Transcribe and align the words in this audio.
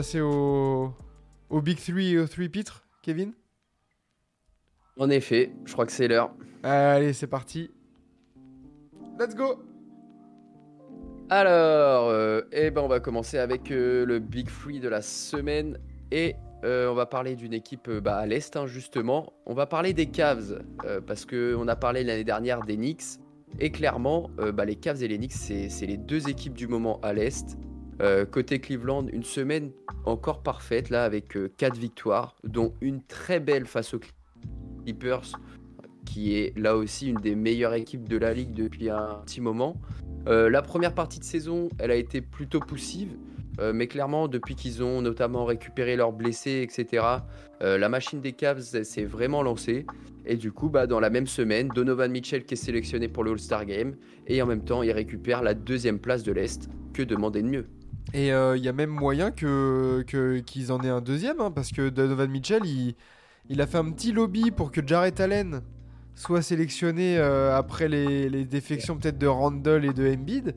Passer 0.00 0.22
au, 0.22 0.94
au 1.50 1.60
Big 1.60 1.78
3 1.78 2.00
et 2.00 2.18
au 2.18 2.26
3 2.26 2.48
pitres, 2.48 2.86
Kevin? 3.02 3.34
En 4.96 5.10
effet, 5.10 5.52
je 5.66 5.74
crois 5.74 5.84
que 5.84 5.92
c'est 5.92 6.08
l'heure. 6.08 6.30
Allez, 6.62 7.12
c'est 7.12 7.26
parti. 7.26 7.70
Let's 9.18 9.34
go 9.34 9.62
Alors, 11.28 12.08
euh, 12.08 12.40
eh 12.50 12.70
ben 12.70 12.80
on 12.80 12.88
va 12.88 13.00
commencer 13.00 13.36
avec 13.36 13.70
euh, 13.70 14.06
le 14.06 14.20
Big 14.20 14.48
Free 14.48 14.80
de 14.80 14.88
la 14.88 15.02
semaine 15.02 15.78
et 16.10 16.34
euh, 16.64 16.88
on 16.90 16.94
va 16.94 17.04
parler 17.04 17.36
d'une 17.36 17.52
équipe 17.52 17.90
bah, 17.90 18.16
à 18.16 18.24
l'est 18.24 18.56
hein, 18.56 18.66
justement. 18.66 19.34
On 19.44 19.52
va 19.52 19.66
parler 19.66 19.92
des 19.92 20.06
Cavs 20.06 20.62
euh, 20.86 21.02
parce 21.02 21.26
que 21.26 21.54
on 21.58 21.68
a 21.68 21.76
parlé 21.76 22.04
l'année 22.04 22.24
dernière 22.24 22.62
des 22.62 22.76
Knicks 22.76 23.20
et 23.58 23.70
clairement 23.70 24.30
euh, 24.38 24.50
bah, 24.50 24.64
les 24.64 24.76
Cavs 24.76 25.02
et 25.02 25.08
les 25.08 25.18
Knicks 25.18 25.34
c'est 25.34 25.86
les 25.86 25.98
deux 25.98 26.30
équipes 26.30 26.54
du 26.54 26.68
moment 26.68 27.00
à 27.02 27.12
l'est. 27.12 27.58
Euh, 28.00 28.24
côté 28.24 28.58
Cleveland, 28.58 29.06
une 29.12 29.24
semaine 29.24 29.72
encore 30.06 30.42
parfaite 30.42 30.90
là 30.90 31.04
avec 31.04 31.36
4 31.56 31.76
victoires, 31.76 32.36
dont 32.44 32.74
une 32.80 33.02
très 33.02 33.40
belle 33.40 33.66
face 33.66 33.94
aux 33.94 34.00
Clippers, 34.84 35.32
qui 36.06 36.34
est 36.34 36.56
là 36.58 36.76
aussi 36.76 37.08
une 37.08 37.20
des 37.20 37.34
meilleures 37.34 37.74
équipes 37.74 38.08
de 38.08 38.16
la 38.16 38.32
ligue 38.32 38.52
depuis 38.52 38.90
un 38.90 39.20
petit 39.24 39.40
moment. 39.40 39.76
Euh, 40.26 40.50
la 40.50 40.62
première 40.62 40.94
partie 40.94 41.18
de 41.18 41.24
saison, 41.24 41.68
elle 41.78 41.90
a 41.90 41.94
été 41.94 42.20
plutôt 42.20 42.60
poussive, 42.60 43.16
euh, 43.60 43.72
mais 43.72 43.86
clairement, 43.86 44.28
depuis 44.28 44.54
qu'ils 44.54 44.82
ont 44.82 45.02
notamment 45.02 45.44
récupéré 45.44 45.96
leurs 45.96 46.12
blessés, 46.12 46.62
etc., 46.62 47.04
euh, 47.62 47.78
la 47.78 47.88
machine 47.88 48.20
des 48.20 48.32
Cavs 48.32 48.60
s'est 48.60 49.04
vraiment 49.04 49.42
lancée. 49.42 49.86
Et 50.26 50.36
du 50.36 50.52
coup, 50.52 50.68
bah, 50.68 50.86
dans 50.86 51.00
la 51.00 51.10
même 51.10 51.26
semaine, 51.26 51.68
Donovan 51.68 52.10
Mitchell 52.10 52.44
qui 52.44 52.54
est 52.54 52.56
sélectionné 52.56 53.08
pour 53.08 53.24
le 53.24 53.32
All-Star 53.32 53.64
Game, 53.64 53.94
et 54.26 54.40
en 54.42 54.46
même 54.46 54.64
temps, 54.64 54.82
il 54.82 54.92
récupère 54.92 55.42
la 55.42 55.54
deuxième 55.54 55.98
place 55.98 56.22
de 56.22 56.32
l'Est. 56.32 56.68
Que 56.92 57.02
demander 57.02 57.42
de 57.42 57.48
mieux? 57.48 57.66
Et 58.12 58.28
il 58.28 58.62
y 58.62 58.68
a 58.68 58.72
même 58.72 58.90
moyen 58.90 59.30
que 59.30 60.02
qu'ils 60.46 60.72
en 60.72 60.80
aient 60.82 60.88
un 60.88 61.00
deuxième, 61.00 61.40
hein, 61.40 61.50
parce 61.50 61.70
que 61.70 61.88
Donovan 61.88 62.30
Mitchell, 62.30 62.64
il, 62.64 62.94
il 63.48 63.60
a 63.60 63.66
fait 63.66 63.78
un 63.78 63.90
petit 63.90 64.12
lobby 64.12 64.50
pour 64.50 64.70
que 64.72 64.80
Jarrett 64.86 65.18
Allen 65.20 65.60
soit 66.14 66.42
sélectionné 66.42 67.18
euh, 67.18 67.56
après 67.56 67.88
les, 67.88 68.28
les 68.28 68.44
défections 68.44 68.98
peut-être 68.98 69.16
de 69.18 69.26
Randall 69.26 69.84
et 69.84 69.92
de 69.92 70.06
Embiid. 70.06 70.54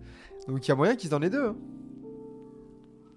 Donc 0.48 0.66
il 0.66 0.70
y 0.70 0.72
a 0.72 0.76
moyen 0.76 0.96
qu'ils 0.96 1.14
en 1.16 1.22
aient 1.22 1.30
deux. 1.30 1.46
hein. 1.46 1.56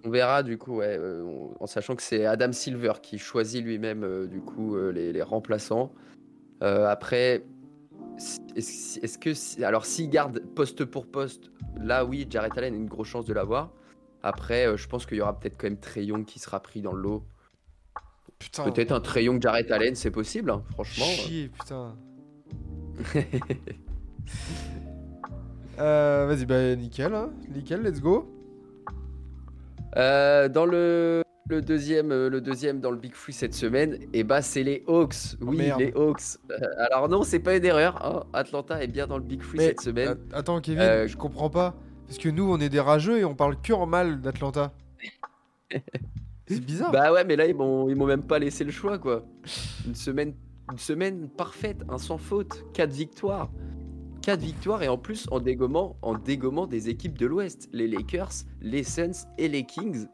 On 0.05 0.11
verra 0.11 0.45
du 0.45 0.57
coup, 0.57 0.81
euh, 0.83 1.25
en 1.59 1.67
sachant 1.67 1.97
que 1.97 2.03
c'est 2.03 2.27
Adam 2.27 2.53
Silver 2.53 2.93
qui 3.03 3.19
choisit 3.19 3.65
lui-même 3.65 4.05
euh, 4.05 4.27
du 4.27 4.41
coup 4.41 4.77
euh, 4.77 4.93
les, 4.93 5.13
les 5.13 5.23
remplaçants. 5.23 5.93
Euh, 6.63 6.87
après, 6.87 7.45
est-ce 8.55 9.01
est-ce 9.01 9.19
que 9.19 9.65
alors 9.65 9.85
s'il 9.85 10.09
garde 10.09 10.41
poste 10.55 10.85
pour 10.85 11.07
poste, 11.07 11.51
là 11.81 12.05
oui, 12.05 12.27
Jarrett 12.31 12.57
Allen 12.57 12.75
a 12.75 12.77
une 12.77 12.87
grosse 12.87 13.09
chance 13.09 13.27
de 13.27 13.35
l'avoir. 13.35 13.73
Après, 14.27 14.67
euh, 14.67 14.77
je 14.77 14.89
pense 14.89 15.07
qu'il 15.07 15.19
y 15.19 15.21
aura 15.21 15.39
peut-être 15.39 15.57
quand 15.57 15.69
même 15.69 15.79
Trey 15.79 16.05
Young 16.07 16.25
qui 16.25 16.41
sera 16.41 16.61
pris 16.61 16.83
dans 16.83 16.93
le 16.93 17.01
lot. 17.01 17.23
Putain. 18.41 18.65
Peut-être 18.65 18.91
un 18.91 19.01
Trey 19.01 19.23
Young 19.25 19.41
Jarrett 19.41 19.71
Allen, 19.71 19.95
c'est 19.95 20.11
possible, 20.11 20.51
hein, 20.51 20.65
franchement. 20.73 21.05
Chier, 21.07 21.49
putain. 21.49 21.95
Euh, 25.79 26.27
Vas-y, 26.27 26.47
bah 26.47 26.75
nickel, 26.75 27.15
hein. 27.15 27.31
nickel, 27.55 27.83
let's 27.83 28.01
go. 28.01 28.33
Euh, 29.97 30.49
dans 30.49 30.65
le, 30.65 31.23
le 31.51 31.61
deuxième, 31.61 32.09
le 32.09 32.41
deuxième 32.41 32.81
dans 32.81 32.91
le 32.91 32.97
Big 32.97 33.15
Free 33.15 33.35
cette 33.35 33.53
semaine, 33.55 33.99
et 34.15 34.25
bah 34.25 34.41
c'est 34.41 34.63
les 34.63 34.83
Hawks. 34.89 35.37
Oui, 35.43 35.59
merde. 35.59 35.81
les 35.81 35.93
Hawks. 35.95 36.39
Euh, 36.51 36.57
alors 36.79 37.09
non, 37.11 37.23
c'est 37.25 37.41
pas 37.41 37.57
une 37.57 37.65
erreur. 37.65 38.03
hein. 38.05 38.25
Atlanta 38.33 38.83
est 38.83 38.87
bien 38.87 39.07
dans 39.07 39.19
le 39.19 39.25
Big 39.25 39.43
Free 39.43 39.59
Mais, 39.59 39.67
cette 39.69 39.83
semaine. 39.83 40.17
Attends, 40.33 40.61
Kevin, 40.63 41.07
je 41.07 41.17
comprends 41.17 41.51
pas. 41.51 41.77
Parce 42.07 42.19
que 42.19 42.29
nous, 42.29 42.51
on 42.51 42.59
est 42.61 42.69
des 42.69 42.81
rageux 42.81 43.19
et 43.19 43.25
on 43.25 43.35
parle 43.35 43.61
que 43.61 43.73
en 43.73 43.87
mal 43.87 44.21
d'Atlanta. 44.21 44.73
C'est 46.47 46.61
bizarre. 46.61 46.93
Bah 46.93 47.13
ouais, 47.13 47.25
mais 47.25 47.35
là, 47.35 47.47
ils 47.47 47.55
m'ont, 47.57 47.89
ils 47.89 47.97
m'ont 47.97 48.07
même 48.07 48.23
pas 48.23 48.39
laissé 48.39 48.63
le 48.63 48.71
choix, 48.71 48.99
quoi. 48.99 49.25
Une 49.85 49.97
semaine, 49.97 50.35
une 50.71 50.79
semaine 50.79 51.29
parfaite, 51.29 51.79
un 51.89 51.99
sans 51.99 52.19
faute, 52.19 52.65
4 52.73 52.91
victoires. 52.91 53.51
4 54.23 54.41
victoires 54.41 54.83
et 54.83 54.89
en 54.89 54.99
plus 54.99 55.27
en 55.33 55.41
dégommant, 55.41 55.97
en 56.03 56.15
dégommant 56.15 56.67
des 56.67 56.89
équipes 56.89 57.19
de 57.19 57.27
l'Ouest, 57.27 57.69
les 57.73 57.89
Lakers, 57.89 58.45
les 58.61 58.85
Suns 58.85 59.27
et 59.39 59.49
les 59.49 59.65
Kings. 59.65 60.07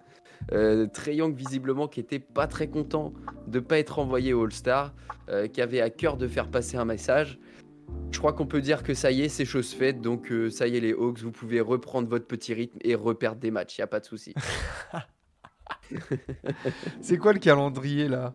Euh, 0.52 0.86
Trae 0.86 1.14
Young 1.14 1.36
visiblement 1.36 1.86
qui 1.86 2.00
était 2.00 2.18
pas 2.18 2.46
très 2.46 2.68
content 2.68 3.12
de 3.46 3.60
pas 3.60 3.78
être 3.78 3.98
envoyé 3.98 4.32
au 4.32 4.44
All-Star, 4.44 4.92
euh, 5.28 5.46
qui 5.46 5.60
avait 5.60 5.80
à 5.80 5.90
cœur 5.90 6.16
de 6.16 6.26
faire 6.26 6.48
passer 6.48 6.76
un 6.76 6.84
message. 6.84 7.38
Crois 8.22 8.32
qu'on 8.32 8.46
peut 8.46 8.60
dire 8.60 8.84
que 8.84 8.94
ça 8.94 9.10
y 9.10 9.22
est, 9.22 9.28
c'est 9.28 9.44
chose 9.44 9.74
faite, 9.74 10.00
donc 10.00 10.30
euh, 10.30 10.48
ça 10.48 10.68
y 10.68 10.76
est 10.76 10.80
les 10.80 10.92
Hawks, 10.92 11.18
vous 11.18 11.32
pouvez 11.32 11.60
reprendre 11.60 12.08
votre 12.08 12.24
petit 12.24 12.54
rythme 12.54 12.78
et 12.82 12.94
reperdre 12.94 13.40
des 13.40 13.50
matchs, 13.50 13.78
y 13.78 13.82
a 13.82 13.88
pas 13.88 13.98
de 13.98 14.04
souci. 14.04 14.32
C'est 17.00 17.18
quoi 17.18 17.32
le 17.32 17.40
calendrier 17.40 18.06
là 18.06 18.32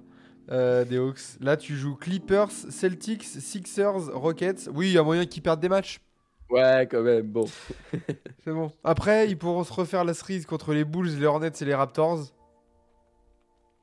euh, 0.52 0.84
des 0.84 0.98
Hawks? 0.98 1.40
Là, 1.40 1.56
tu 1.56 1.78
joues 1.78 1.96
Clippers, 1.96 2.52
Celtics, 2.52 3.24
Sixers, 3.24 4.14
Rockets. 4.14 4.70
Oui, 4.74 4.88
il 4.88 4.92
y 4.92 4.98
a 4.98 5.04
moyen 5.04 5.26
qu'ils 5.26 5.42
perdent 5.42 5.62
des 5.62 5.70
matchs. 5.70 6.02
Ouais, 6.50 6.86
quand 6.92 7.02
même, 7.02 7.26
bon. 7.26 7.46
C'est 8.44 8.52
bon. 8.52 8.74
Après, 8.84 9.30
ils 9.30 9.38
pourront 9.38 9.64
se 9.64 9.72
refaire 9.72 10.04
la 10.04 10.14
cerise 10.14 10.46
contre 10.46 10.74
les 10.74 10.84
Bulls, 10.84 11.18
les 11.18 11.26
Hornets 11.26 11.52
et 11.62 11.64
les 11.64 11.76
Raptors. 11.76 12.26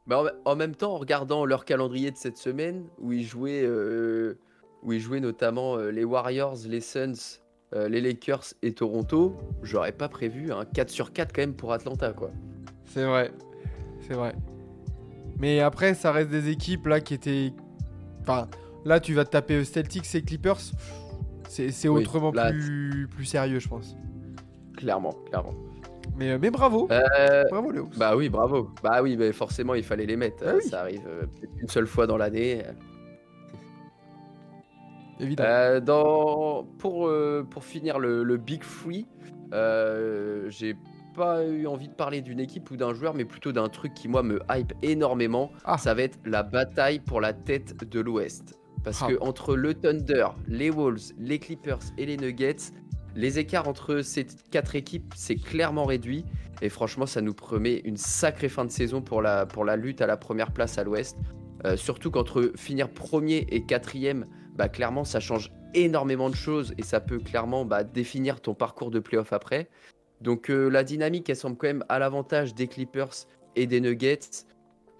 Mais 0.07 0.17
en, 0.17 0.27
en 0.45 0.55
même 0.55 0.75
temps, 0.75 0.97
en 0.97 0.99
regardant 0.99 1.47
leur 1.47 1.65
calendrier 1.65 2.11
de 2.11 2.19
cette 2.19 2.37
semaine, 2.37 2.91
où 2.99 3.13
ils 3.13 3.25
jouaient, 3.25 3.65
euh, 3.65 4.39
où 4.85 4.93
ils 4.93 5.01
jouaient 5.01 5.21
notamment 5.21 5.77
euh, 5.77 5.91
les 5.91 6.05
Warriors, 6.05 6.57
les 6.67 6.81
Suns, 6.81 7.41
euh, 7.75 7.89
les 7.89 8.01
Lakers 8.01 8.45
et 8.63 8.73
Toronto, 8.73 9.37
j'aurais 9.63 9.93
pas 9.93 10.09
prévu 10.09 10.53
un 10.53 10.65
4 10.65 10.91
sur 10.91 11.13
4 11.13 11.33
quand 11.35 11.43
même 11.43 11.55
pour 11.55 11.73
Atlanta, 11.73 12.13
quoi. 12.13 12.31
C'est 12.85 13.05
vrai. 13.05 13.31
C'est 14.07 14.15
vrai. 14.15 14.35
Mais 15.39 15.61
après, 15.61 15.95
ça 15.95 16.13
reste 16.13 16.31
des 16.31 16.49
équipes 16.51 16.87
là 16.87 17.01
qui 17.01 17.15
étaient. 17.15 17.53
Enfin, 18.21 18.49
là, 18.85 19.01
tu 19.01 19.15
vas 19.15 19.25
te 19.25 19.31
taper 19.31 19.65
Celtics 19.65 20.15
et 20.15 20.23
Clippers. 20.23 20.61
C'est 21.49 21.89
Oui, 21.89 22.03
autrement 22.03 22.33
là, 22.33 22.51
plus, 22.51 23.09
plus 23.11 23.25
sérieux, 23.25 23.59
je 23.59 23.69
pense. 23.69 23.97
Clairement, 24.77 25.13
clairement. 25.31 25.55
Mais, 26.17 26.31
euh, 26.33 26.39
mais 26.41 26.51
bravo. 26.51 26.89
Euh, 26.91 27.45
Bravo, 27.51 27.71
Hawks. 27.71 27.97
bah 27.97 28.17
oui, 28.17 28.29
bravo. 28.29 28.71
Bah 28.83 29.03
oui, 29.03 29.17
mais 29.17 29.33
forcément, 29.33 29.75
il 29.75 29.83
fallait 29.85 30.07
les 30.07 30.17
mettre. 30.17 30.45
Bah 30.45 30.51
Euh, 30.53 30.59
oui. 30.63 30.69
Ça 30.69 30.81
arrive 30.81 31.03
euh, 31.07 31.23
une 31.61 31.69
seule 31.69 31.87
fois 31.87 32.07
dans 32.07 32.17
l'année. 32.17 32.63
Évidemment. 35.21 35.49
Euh, 35.49 35.81
dans... 35.81 36.65
pour, 36.79 37.07
euh, 37.07 37.47
pour 37.49 37.65
finir 37.65 37.99
le, 37.99 38.23
le 38.25 38.37
Big 38.37 38.63
Free, 38.63 39.07
euh, 39.53 40.49
j'ai 40.51 40.77
pas 41.15 41.45
eu 41.45 41.67
envie 41.67 41.89
de 41.89 41.95
parler 41.95 42.21
d'une 42.23 42.41
équipe 42.41 42.71
ou 42.71 42.77
d'un 42.77 42.93
joueur, 42.93 43.15
mais 43.15 43.25
plutôt 43.25 43.53
d'un 43.53 43.69
truc 43.69 43.95
qui, 43.95 44.09
moi, 44.09 44.23
me 44.23 44.41
hype 44.51 44.73
énormément. 44.83 45.53
Ah. 45.65 45.79
Ça 45.79 45.95
va 45.95 46.03
être 46.03 46.19
la 46.25 46.43
bataille 46.43 46.99
pour 46.99 47.21
la 47.21 47.33
tête 47.33 47.89
de 47.89 48.01
l'Ouest. 48.01 48.59
Parce 48.83 49.03
Ah. 49.03 49.07
que 49.09 49.19
entre 49.21 49.55
le 49.55 49.75
Thunder, 49.75 50.27
les 50.49 50.71
Wolves, 50.71 51.13
les 51.19 51.39
Clippers 51.39 51.79
et 51.97 52.07
les 52.07 52.17
Nuggets, 52.17 52.73
les 53.15 53.39
écarts 53.39 53.69
entre 53.69 54.01
ces 54.01 54.27
quatre 54.51 54.75
équipes, 54.75 55.15
c'est 55.15 55.37
clairement 55.37 55.85
réduit. 55.85 56.25
Et 56.63 56.69
franchement, 56.69 57.07
ça 57.07 57.21
nous 57.21 57.35
promet 57.35 57.81
une 57.85 57.97
sacrée 57.97 58.49
fin 58.49 58.65
de 58.65 58.71
saison 58.71 59.01
pour 59.01 59.23
la, 59.23 59.47
pour 59.47 59.65
la 59.65 59.77
lutte 59.77 60.01
à 60.01 60.07
la 60.07 60.17
première 60.17 60.51
place 60.53 60.79
à 60.79 60.85
l'Ouest. 60.85 61.17
Euh, 61.65 61.77
surtout 61.77 62.11
qu'entre 62.11 62.53
finir 62.57 62.91
premier 62.91 63.47
et 63.51 63.65
quatrième, 63.65 64.27
bah, 64.55 64.69
clairement, 64.69 65.05
ça 65.05 65.21
change 65.21 65.51
énormément 65.75 66.31
de 66.31 66.37
choses 66.37 66.75
et 66.79 66.83
ça 66.83 67.01
peut 67.01 67.19
clairement 67.19 67.65
bah, 67.65 67.85
définir 67.85 68.41
ton 68.41 68.55
parcours 68.55 68.91
de 68.91 69.01
playoff 69.01 69.33
après. 69.33 69.69
Donc 70.21 70.51
euh, 70.51 70.69
la 70.69 70.85
dynamique, 70.85 71.29
elle 71.29 71.37
semble 71.37 71.57
quand 71.57 71.67
même 71.67 71.85
à 71.89 71.99
l'avantage 71.99 72.55
des 72.55 72.69
Clippers 72.69 73.27
et 73.57 73.67
des 73.67 73.81
Nuggets. 73.81 74.47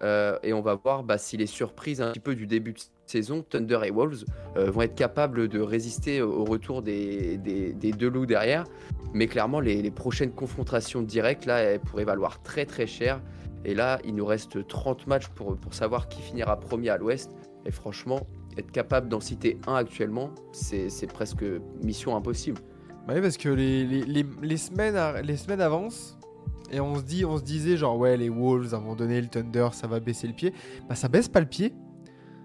Euh, 0.03 0.37
et 0.43 0.51
on 0.51 0.61
va 0.61 0.75
voir 0.75 1.03
bah, 1.03 1.17
si 1.17 1.37
les 1.37 1.47
surprises 1.47 2.01
un 2.01 2.11
petit 2.11 2.19
peu 2.19 2.35
du 2.35 2.47
début 2.47 2.73
de 2.73 2.79
saison, 3.05 3.43
Thunder 3.43 3.79
et 3.85 3.91
Wolves, 3.91 4.25
euh, 4.57 4.69
vont 4.69 4.81
être 4.81 4.95
capables 4.95 5.47
de 5.47 5.59
résister 5.61 6.21
au 6.21 6.43
retour 6.43 6.81
des, 6.81 7.37
deux 7.37 8.09
loups 8.09 8.25
derrière. 8.25 8.65
Mais 9.13 9.27
clairement, 9.27 9.61
les, 9.61 9.81
les 9.81 9.91
prochaines 9.91 10.31
confrontations 10.31 11.01
directes, 11.01 11.45
là, 11.45 11.59
elles 11.59 11.79
pourraient 11.79 12.03
valoir 12.03 12.43
très 12.43 12.65
très 12.65 12.87
cher. 12.87 13.21
Et 13.63 13.73
là, 13.73 13.99
il 14.03 14.15
nous 14.15 14.25
reste 14.25 14.67
30 14.67 15.07
matchs 15.07 15.29
pour, 15.29 15.55
pour 15.55 15.73
savoir 15.73 16.09
qui 16.09 16.21
finira 16.21 16.59
premier 16.59 16.89
à 16.89 16.97
l'Ouest. 16.97 17.31
Et 17.65 17.71
franchement, 17.71 18.27
être 18.57 18.71
capable 18.71 19.09
d'en 19.09 19.19
citer 19.19 19.59
un 19.67 19.75
actuellement, 19.75 20.29
c'est 20.51 21.11
presque 21.11 21.43
mission 21.83 22.15
impossible. 22.15 22.61
Bah 23.07 23.13
oui, 23.15 23.21
parce 23.21 23.37
que 23.37 23.49
les, 23.49 23.85
les, 23.85 24.01
les, 24.03 24.25
les 24.41 24.57
semaines, 24.57 24.97
les 25.23 25.37
semaines 25.37 25.61
avancent 25.61 26.17
Et 26.71 26.79
on 26.79 26.95
se, 26.95 27.03
dit, 27.03 27.25
on 27.25 27.37
se 27.37 27.43
disait, 27.43 27.77
genre, 27.77 27.97
ouais, 27.97 28.17
les 28.17 28.29
Wolves, 28.29 28.73
à 28.73 28.77
un 28.77 28.79
moment 28.79 28.95
donné, 28.95 29.21
le 29.21 29.27
Thunder, 29.27 29.69
ça 29.71 29.87
va 29.87 29.99
baisser 29.99 30.27
le 30.27 30.33
pied. 30.33 30.53
Bah, 30.89 30.95
ça 30.95 31.07
baisse 31.07 31.29
pas 31.29 31.39
le 31.39 31.45
pied. 31.45 31.73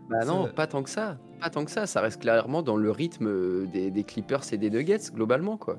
Bah 0.09 0.25
non, 0.25 0.49
pas 0.49 0.67
tant 0.67 0.83
que 0.83 0.91
ça. 0.91 1.19
Pas 1.41 1.51
tant 1.51 1.65
que 1.65 1.71
ça. 1.71 1.87
Ça 1.87 2.01
reste 2.01 2.21
clairement 2.21 2.63
dans 2.63 2.77
le 2.77 2.91
rythme 2.91 3.29
euh, 3.29 3.67
des, 3.73 3.91
des 3.91 4.05
Clippers 4.05 4.53
et 4.53 4.59
des 4.59 4.69
Nuggets, 4.69 5.11
globalement, 5.15 5.57
quoi. 5.57 5.79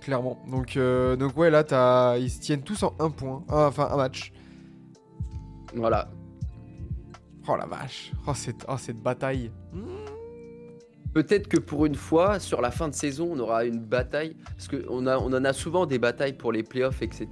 Clairement. 0.00 0.38
Donc, 0.50 0.76
euh, 0.76 1.16
donc 1.16 1.36
ouais, 1.36 1.50
là, 1.50 1.64
t'as... 1.64 2.18
ils 2.18 2.30
se 2.30 2.40
tiennent 2.40 2.62
tous 2.62 2.82
en 2.82 2.94
un 2.98 3.10
point. 3.10 3.42
Enfin, 3.48 3.88
un 3.90 3.96
match. 3.96 4.32
Voilà. 5.74 6.10
Oh 7.48 7.56
la 7.56 7.66
vache. 7.66 8.12
Oh, 8.26 8.34
cette, 8.34 8.64
oh, 8.68 8.76
cette 8.78 8.98
bataille. 9.02 9.50
Peut-être 11.14 11.46
que 11.46 11.58
pour 11.58 11.84
une 11.84 11.94
fois, 11.94 12.38
sur 12.38 12.62
la 12.62 12.70
fin 12.70 12.88
de 12.88 12.94
saison, 12.94 13.28
on 13.32 13.38
aura 13.38 13.66
une 13.66 13.80
bataille. 13.80 14.34
Parce 14.56 14.68
qu'on 14.68 15.06
a, 15.06 15.18
on 15.18 15.26
en 15.34 15.44
a 15.44 15.52
souvent 15.52 15.84
des 15.84 15.98
batailles 15.98 16.32
pour 16.32 16.52
les 16.52 16.62
playoffs, 16.62 17.02
etc. 17.02 17.28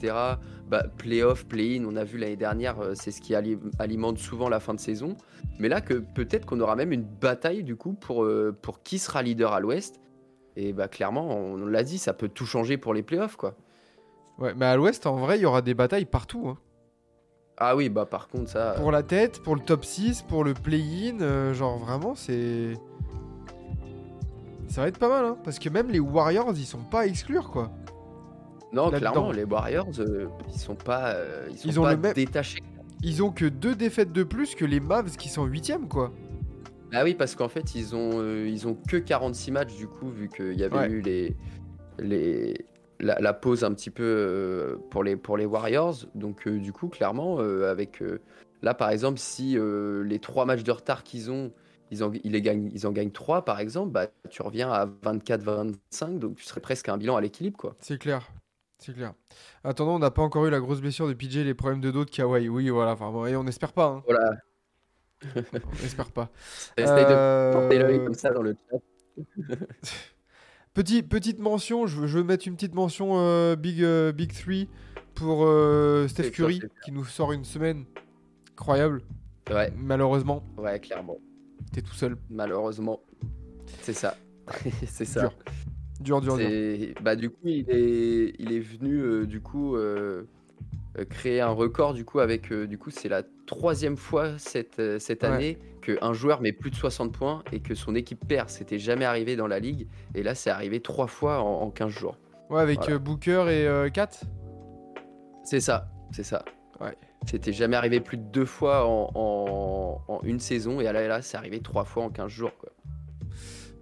Bah, 0.68 0.84
playoffs, 0.98 1.46
play-in, 1.46 1.84
on 1.86 1.96
a 1.96 2.04
vu 2.04 2.18
l'année 2.18 2.36
dernière, 2.36 2.78
euh, 2.80 2.92
c'est 2.94 3.10
ce 3.10 3.20
qui 3.22 3.34
ali- 3.34 3.58
alimente 3.78 4.18
souvent 4.18 4.48
la 4.50 4.60
fin 4.60 4.74
de 4.74 4.80
saison. 4.80 5.16
Mais 5.58 5.68
là, 5.68 5.80
que 5.80 5.94
peut-être 5.94 6.44
qu'on 6.44 6.60
aura 6.60 6.76
même 6.76 6.92
une 6.92 7.04
bataille, 7.04 7.62
du 7.64 7.74
coup, 7.74 7.94
pour, 7.94 8.24
euh, 8.24 8.54
pour 8.60 8.82
qui 8.82 8.98
sera 8.98 9.22
leader 9.22 9.52
à 9.52 9.60
l'ouest. 9.60 9.98
Et 10.56 10.72
bah, 10.74 10.88
clairement, 10.88 11.28
on 11.30 11.64
l'a 11.64 11.82
dit, 11.82 11.96
ça 11.98 12.12
peut 12.12 12.28
tout 12.28 12.44
changer 12.46 12.76
pour 12.76 12.92
les 12.92 13.02
playoffs, 13.02 13.36
quoi. 13.36 13.56
Ouais, 14.38 14.52
mais 14.54 14.66
à 14.66 14.76
l'ouest, 14.76 15.06
en 15.06 15.16
vrai, 15.16 15.38
il 15.38 15.42
y 15.42 15.46
aura 15.46 15.62
des 15.62 15.74
batailles 15.74 16.04
partout. 16.04 16.48
hein. 16.48 16.58
Ah 17.60 17.76
oui, 17.76 17.88
bah 17.90 18.06
par 18.06 18.28
contre, 18.28 18.48
ça. 18.50 18.72
Pour 18.78 18.90
la 18.90 19.02
tête, 19.02 19.42
pour 19.42 19.54
le 19.54 19.60
top 19.60 19.84
6, 19.84 20.22
pour 20.22 20.44
le 20.44 20.54
play-in. 20.54 21.20
euh, 21.20 21.52
genre, 21.54 21.78
vraiment, 21.78 22.14
c'est. 22.14 22.72
Ça 24.68 24.82
va 24.82 24.88
être 24.88 24.98
pas 24.98 25.08
mal, 25.08 25.24
hein. 25.24 25.36
Parce 25.44 25.58
que 25.58 25.68
même 25.68 25.90
les 25.90 26.00
Warriors, 26.00 26.52
ils 26.56 26.64
sont 26.64 26.78
pas 26.84 27.00
à 27.00 27.06
exclure, 27.06 27.50
quoi. 27.50 27.70
non, 28.72 28.90
clairement, 28.90 29.32
les 29.32 29.44
Warriors, 29.44 29.88
euh, 29.98 30.28
ils 30.48 30.58
sont 30.58 30.76
pas, 30.76 31.10
euh, 31.14 31.48
ils 31.50 31.58
sont 31.58 31.68
Ils 31.68 31.80
ont 31.80 31.82
pas 31.82 31.90
le 31.94 32.00
même- 32.00 32.12
détachés. 32.14 32.60
Ils 33.02 33.22
ont 33.22 33.30
que 33.30 33.44
deux 33.46 33.74
défaites 33.74 34.12
de 34.12 34.22
plus 34.22 34.54
que 34.54 34.64
les 34.64 34.78
Mavs 34.80 35.16
qui 35.16 35.28
sont 35.28 35.44
8ème, 35.46 35.88
quoi. 35.88 36.12
Ah 36.92 37.02
oui, 37.04 37.14
parce 37.14 37.34
qu'en 37.34 37.48
fait, 37.48 37.74
ils 37.74 37.94
ont, 37.96 38.10
euh, 38.14 38.48
ils 38.48 38.66
ont 38.68 38.74
que 38.88 38.96
46 38.96 39.50
matchs, 39.50 39.74
du 39.76 39.86
coup, 39.88 40.08
vu 40.08 40.28
qu'il 40.28 40.58
y 40.58 40.62
avait 40.64 40.76
Ouais. 40.76 40.88
eu 40.90 41.00
les, 41.00 41.36
les, 41.98 42.54
la, 43.00 43.18
la 43.20 43.32
pause 43.32 43.64
un 43.64 43.72
petit 43.72 43.90
peu 43.90 44.04
euh, 44.04 44.76
pour, 44.90 45.02
les, 45.02 45.16
pour 45.16 45.36
les 45.36 45.46
Warriors. 45.46 46.06
Donc, 46.14 46.46
euh, 46.46 46.58
du 46.58 46.72
coup, 46.72 46.88
clairement, 46.88 47.38
euh, 47.40 47.70
avec. 47.70 48.02
là, 48.62 48.74
par 48.74 48.90
exemple, 48.90 49.18
si 49.18 49.56
les 50.04 50.18
trois 50.18 50.44
matchs 50.44 50.62
de 50.62 50.72
retard 50.72 51.02
qu'ils 51.02 51.30
ont, 51.30 51.52
ils 51.90 52.04
en, 52.04 52.12
ils 52.12 52.32
les 52.32 52.42
gagnent, 52.42 52.70
ils 52.72 52.86
en 52.86 52.92
gagnent 52.92 53.10
3, 53.10 53.44
par 53.44 53.58
exemple, 53.58 53.90
bah, 53.90 54.06
tu 54.28 54.42
reviens 54.42 54.70
à 54.70 54.86
24-25, 54.86 56.18
donc 56.18 56.36
tu 56.36 56.44
serais 56.44 56.60
presque 56.60 56.88
à 56.88 56.92
un 56.92 56.98
bilan 56.98 57.16
à 57.16 57.20
l'équilibre, 57.20 57.56
quoi. 57.56 57.74
C'est 57.80 57.98
clair. 57.98 58.30
C'est 58.78 58.94
clair. 58.94 59.12
Attendant, 59.64 59.96
on 59.96 59.98
n'a 59.98 60.10
pas 60.10 60.22
encore 60.22 60.46
eu 60.46 60.50
la 60.50 60.60
grosse 60.60 60.80
blessure 60.80 61.08
de 61.08 61.12
PJ, 61.12 61.38
les 61.38 61.52
problèmes 61.52 61.80
de 61.80 61.90
dos 61.90 62.04
de 62.04 62.10
Kawhi. 62.10 62.48
Oui, 62.48 62.70
voilà. 62.70 62.92
Enfin, 62.92 63.10
bon, 63.10 63.26
et 63.26 63.36
on 63.36 63.44
n'espère 63.44 63.72
pas. 63.72 63.86
Hein. 63.86 64.02
Voilà. 64.06 64.30
On 65.36 65.82
n'espère 65.82 66.10
pas. 66.12 66.30
Essaye 66.78 67.04
de 67.04 67.52
porter 67.52 67.78
l'œil 67.78 68.02
comme 68.02 68.14
ça 68.14 68.30
dans 68.30 68.40
le 68.40 68.56
chat. 68.70 68.78
Petit, 70.72 71.02
petite 71.02 71.40
mention, 71.40 71.86
je 71.86 72.00
veux, 72.00 72.06
je 72.06 72.18
veux 72.18 72.24
mettre 72.24 72.46
une 72.46 72.54
petite 72.54 72.74
mention 72.74 73.14
euh, 73.16 73.56
Big, 73.56 73.82
euh, 73.82 74.12
Big 74.12 74.32
3 74.32 74.54
pour 75.16 75.44
euh, 75.44 76.06
Steph 76.06 76.30
Curry 76.30 76.60
qui 76.84 76.92
nous 76.92 77.04
sort 77.04 77.32
une 77.32 77.44
semaine 77.44 77.84
incroyable. 78.52 79.02
Ouais, 79.50 79.72
Malheureusement, 79.76 80.44
ouais, 80.58 80.78
clairement. 80.78 81.16
t'es 81.72 81.82
tout 81.82 81.94
seul. 81.94 82.16
Malheureusement, 82.30 83.00
c'est 83.82 83.92
ça. 83.92 84.16
c'est 84.86 85.04
ça. 85.04 85.22
Dur. 85.22 85.34
Dur, 86.00 86.20
dur, 86.20 86.36
dur. 86.38 86.94
Bah, 87.02 87.16
du 87.16 87.30
coup, 87.30 87.48
il 87.48 87.68
est, 87.68 88.34
il 88.38 88.52
est 88.52 88.60
venu 88.60 89.00
euh, 89.02 89.26
du 89.26 89.40
coup 89.40 89.76
euh, 90.98 91.04
créer 91.04 91.40
un 91.40 91.50
record. 91.50 91.94
Du 91.94 92.04
coup, 92.04 92.20
avec 92.20 92.50
euh, 92.52 92.66
du 92.66 92.78
coup, 92.78 92.90
c'est 92.90 93.08
la 93.08 93.22
troisième 93.46 93.96
fois 93.96 94.38
cette, 94.38 94.78
euh, 94.78 94.98
cette 94.98 95.22
Ouais. 95.22 95.28
année 95.28 95.58
qu'un 95.82 96.12
joueur 96.12 96.40
met 96.40 96.52
plus 96.52 96.70
de 96.70 96.76
60 96.76 97.12
points 97.12 97.42
et 97.52 97.60
que 97.60 97.74
son 97.74 97.94
équipe 97.94 98.26
perd. 98.26 98.48
C'était 98.50 98.78
jamais 98.78 99.04
arrivé 99.04 99.36
dans 99.36 99.46
la 99.46 99.58
ligue. 99.60 99.88
Et 100.14 100.22
là, 100.22 100.34
c'est 100.34 100.50
arrivé 100.50 100.80
trois 100.80 101.06
fois 101.06 101.40
en, 101.40 101.62
en 101.62 101.70
15 101.70 101.88
jours. 101.90 102.16
Ouais, 102.50 102.60
avec 102.60 102.78
Voilà. 102.80 102.98
Booker 102.98 103.46
et 103.86 103.90
Kat. 103.92 104.10
C'est 105.44 105.60
ça, 105.60 105.88
c'est 106.12 106.22
ça. 106.24 106.44
Ouais. 106.80 106.96
C'était 107.26 107.52
jamais 107.52 107.76
arrivé 107.76 108.00
plus 108.00 108.16
de 108.16 108.22
deux 108.24 108.44
fois 108.46 108.86
en, 108.86 109.10
en- 109.14 110.00
en 110.08 110.20
une 110.22 110.40
saison. 110.40 110.80
Et 110.80 110.84
là, 110.84 110.92
là 111.06 111.22
c'est 111.22 111.36
arrivé 111.36 111.60
trois 111.60 111.84
fois 111.84 112.04
en 112.04 112.10
15 112.10 112.28
jours. 112.30 112.52
Quoi. 112.58 112.70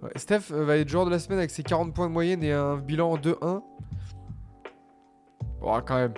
Ouais, 0.03 0.11
Steph 0.15 0.51
va 0.51 0.77
être 0.77 0.87
joueur 0.89 1.05
de 1.05 1.09
la 1.11 1.19
semaine 1.19 1.39
avec 1.39 1.49
ses 1.51 1.63
40 1.63 1.93
points 1.93 2.07
de 2.07 2.13
moyenne 2.13 2.43
et 2.43 2.51
un 2.53 2.77
bilan 2.77 3.11
en 3.11 3.17
2-1. 3.17 3.61
Oh, 5.61 5.77
quand 5.85 5.95
même. 5.95 6.13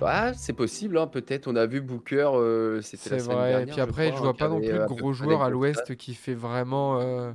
Ouais, 0.00 0.32
c'est 0.34 0.52
possible, 0.52 0.98
hein, 0.98 1.06
peut-être. 1.06 1.46
On 1.48 1.56
a 1.56 1.66
vu 1.66 1.80
Booker, 1.80 2.30
euh, 2.34 2.80
c'était 2.82 3.02
C'est 3.02 3.10
la 3.10 3.18
semaine 3.18 3.36
vrai. 3.38 3.48
dernière. 3.50 3.74
Puis 3.74 3.80
après, 3.82 4.06
je 4.06 4.10
crois, 4.12 4.20
vois 4.22 4.30
hein, 4.30 4.34
pas 4.38 4.48
non 4.48 4.56
avait, 4.56 4.66
plus 4.66 4.74
euh, 4.74 4.78
de 4.78 4.82
à 4.82 4.86
peu 4.86 4.94
gros 4.94 5.12
près 5.12 5.24
joueur 5.24 5.42
à 5.42 5.50
l'ouest 5.50 5.94
qui 5.96 6.14
fait 6.14 6.34
vraiment 6.34 6.98
euh, 7.00 7.32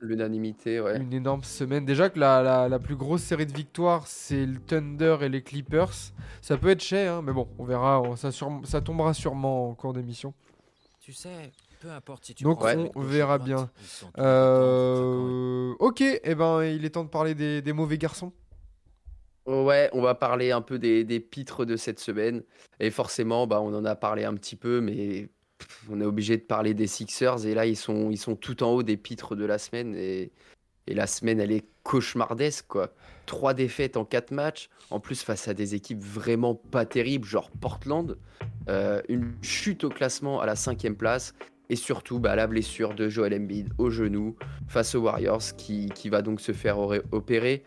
L'unanimité, 0.00 0.80
ouais. 0.80 0.96
une 0.98 1.12
énorme 1.12 1.42
semaine. 1.42 1.84
Déjà 1.84 2.08
que 2.08 2.20
la, 2.20 2.40
la- 2.42 2.68
la 2.68 2.78
plus 2.78 2.94
grosse 2.94 3.22
série 3.22 3.46
de 3.46 3.52
victoires, 3.52 4.06
c'est 4.06 4.46
le 4.46 4.60
Thunder 4.60 5.16
et 5.22 5.28
les 5.28 5.42
Clippers. 5.42 5.92
Ça 6.40 6.56
peut 6.56 6.68
être 6.68 6.82
cher, 6.84 7.14
hein, 7.14 7.22
mais 7.24 7.32
bon, 7.32 7.48
on 7.58 7.64
verra. 7.64 8.00
on- 8.00 8.14
ça, 8.14 8.30
sur- 8.30 8.60
ça 8.64 8.80
tombera 8.80 9.12
sûrement 9.12 9.70
en 9.70 9.74
cours 9.74 9.92
d'émission. 9.92 10.34
Tu 11.00 11.12
sais, 11.12 11.50
peu 11.80 11.90
importe 11.90 12.24
si 12.26 12.34
tu 12.34 12.44
Donc, 12.44 12.58
prends 12.58 12.66
on 12.66 12.68
avec 12.68 12.92
gauche 12.92 13.04
ou 13.04 13.08
verra 13.08 13.38
droite, 13.38 13.48
bien. 13.48 13.70
ils 13.80 13.86
sont 13.86 14.06
tous 14.06 14.20
autant 14.20 14.22
Euh, 14.24 15.74
ok, 15.80 16.00
et 16.02 16.34
ben 16.36 16.62
il 16.64 16.84
est 16.84 16.90
temps 16.90 17.04
de 17.04 17.08
parler 17.08 17.34
des, 17.34 17.60
des 17.60 17.72
mauvais 17.72 17.98
garçons. 17.98 18.32
Ouais, 19.48 19.88
on 19.94 20.02
va 20.02 20.14
parler 20.14 20.50
un 20.50 20.60
peu 20.60 20.78
des, 20.78 21.20
pitres 21.20 21.64
de 21.64 21.76
cette 21.76 22.00
semaine. 22.00 22.42
Et 22.80 22.90
forcément, 22.90 23.46
bah, 23.46 23.62
on 23.62 23.74
en 23.74 23.86
a 23.86 23.96
parlé 23.96 24.24
un 24.24 24.34
petit 24.34 24.56
peu, 24.56 24.82
mais 24.82 25.30
on 25.88 26.02
est 26.02 26.04
obligé 26.04 26.36
de 26.36 26.42
parler 26.42 26.74
des 26.74 26.86
Sixers. 26.86 27.46
Et 27.46 27.54
là, 27.54 27.64
ils 27.64 27.76
sont, 27.76 28.12
tout 28.38 28.62
en 28.62 28.72
haut 28.72 28.82
des 28.82 28.98
pitres 28.98 29.34
de 29.36 29.46
la 29.46 29.56
semaine. 29.56 29.94
Et, 29.96 30.32
et 30.86 30.94
la 30.94 31.06
semaine, 31.06 31.40
elle 31.40 31.52
est 31.52 31.64
cauchemardesque. 31.82 32.74
Trois 33.24 33.54
défaites 33.54 33.96
en 33.96 34.04
quatre 34.04 34.32
matchs. 34.32 34.68
En 34.90 35.00
plus, 35.00 35.22
face 35.22 35.48
à 35.48 35.54
des 35.54 35.74
équipes 35.74 36.02
vraiment 36.02 36.54
pas 36.54 36.84
terribles, 36.84 37.26
genre 37.26 37.50
Portland. 37.50 38.18
Euh, 38.68 39.00
une 39.08 39.32
chute 39.40 39.82
au 39.82 39.88
classement 39.88 40.42
à 40.42 40.46
la 40.46 40.56
cinquième 40.56 40.96
place. 40.96 41.32
Et 41.70 41.76
surtout, 41.76 42.18
bah, 42.18 42.36
la 42.36 42.46
blessure 42.46 42.94
de 42.94 43.08
Joel 43.08 43.32
Embiid 43.32 43.70
au 43.78 43.88
genou 43.88 44.36
face 44.66 44.94
aux 44.94 45.00
Warriors, 45.00 45.56
qui, 45.56 45.90
va 46.10 46.20
donc 46.20 46.42
se 46.42 46.52
faire 46.52 46.78
opérer. 47.12 47.64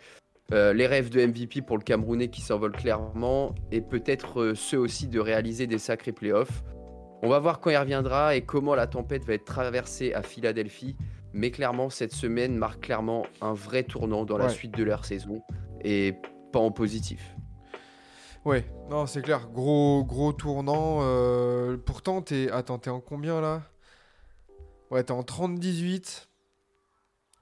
Euh, 0.54 0.74
les 0.74 0.86
rêves 0.86 1.10
de 1.10 1.26
MVP 1.26 1.62
pour 1.62 1.78
le 1.78 1.84
Camerounais 1.84 2.28
qui 2.28 2.42
s'envolent 2.42 2.74
clairement 2.74 3.56
et 3.72 3.80
peut-être 3.80 4.42
euh, 4.42 4.56
ceux 4.56 4.78
aussi 4.78 5.08
de 5.08 5.20
réaliser 5.20 5.66
des 5.66 5.78
sacrés 5.78 6.12
playoffs. 6.12 6.64
On 7.22 7.30
va 7.30 7.40
voir 7.40 7.62
quand 7.62 7.70
il 7.70 7.78
reviendra 7.78 8.36
et 8.36 8.42
comment 8.42 8.76
la 8.76 8.88
tempête 8.88 9.24
va 9.24 9.34
être 9.34 9.46
traversée 9.46 10.14
à 10.14 10.24
Philadelphie. 10.24 10.98
Mais 11.34 11.52
clairement, 11.52 11.90
cette 11.90 12.14
semaine 12.14 12.58
marque 12.58 12.82
clairement 12.82 13.26
un 13.40 13.54
vrai 13.54 13.84
tournant 13.84 14.26
dans 14.26 14.38
la 14.38 14.50
suite 14.50 14.76
de 14.76 14.84
leur 14.84 15.06
saison 15.06 15.42
et 15.84 16.16
pas 16.52 16.60
en 16.60 16.72
positif. 16.72 17.36
Ouais, 18.44 18.66
non, 18.90 19.06
c'est 19.06 19.22
clair, 19.22 19.50
gros 19.50 20.04
gros 20.04 20.34
tournant. 20.34 21.00
euh, 21.04 21.78
pourtant, 21.78 22.22
t'es. 22.22 22.50
Attends, 22.52 22.80
t'es 22.80 22.90
en 22.90 23.00
combien 23.00 23.40
là? 23.40 23.62
Ouais, 24.90 25.04
t'es 25.04 25.12
en 25.12 25.22
30-18. 25.22 26.28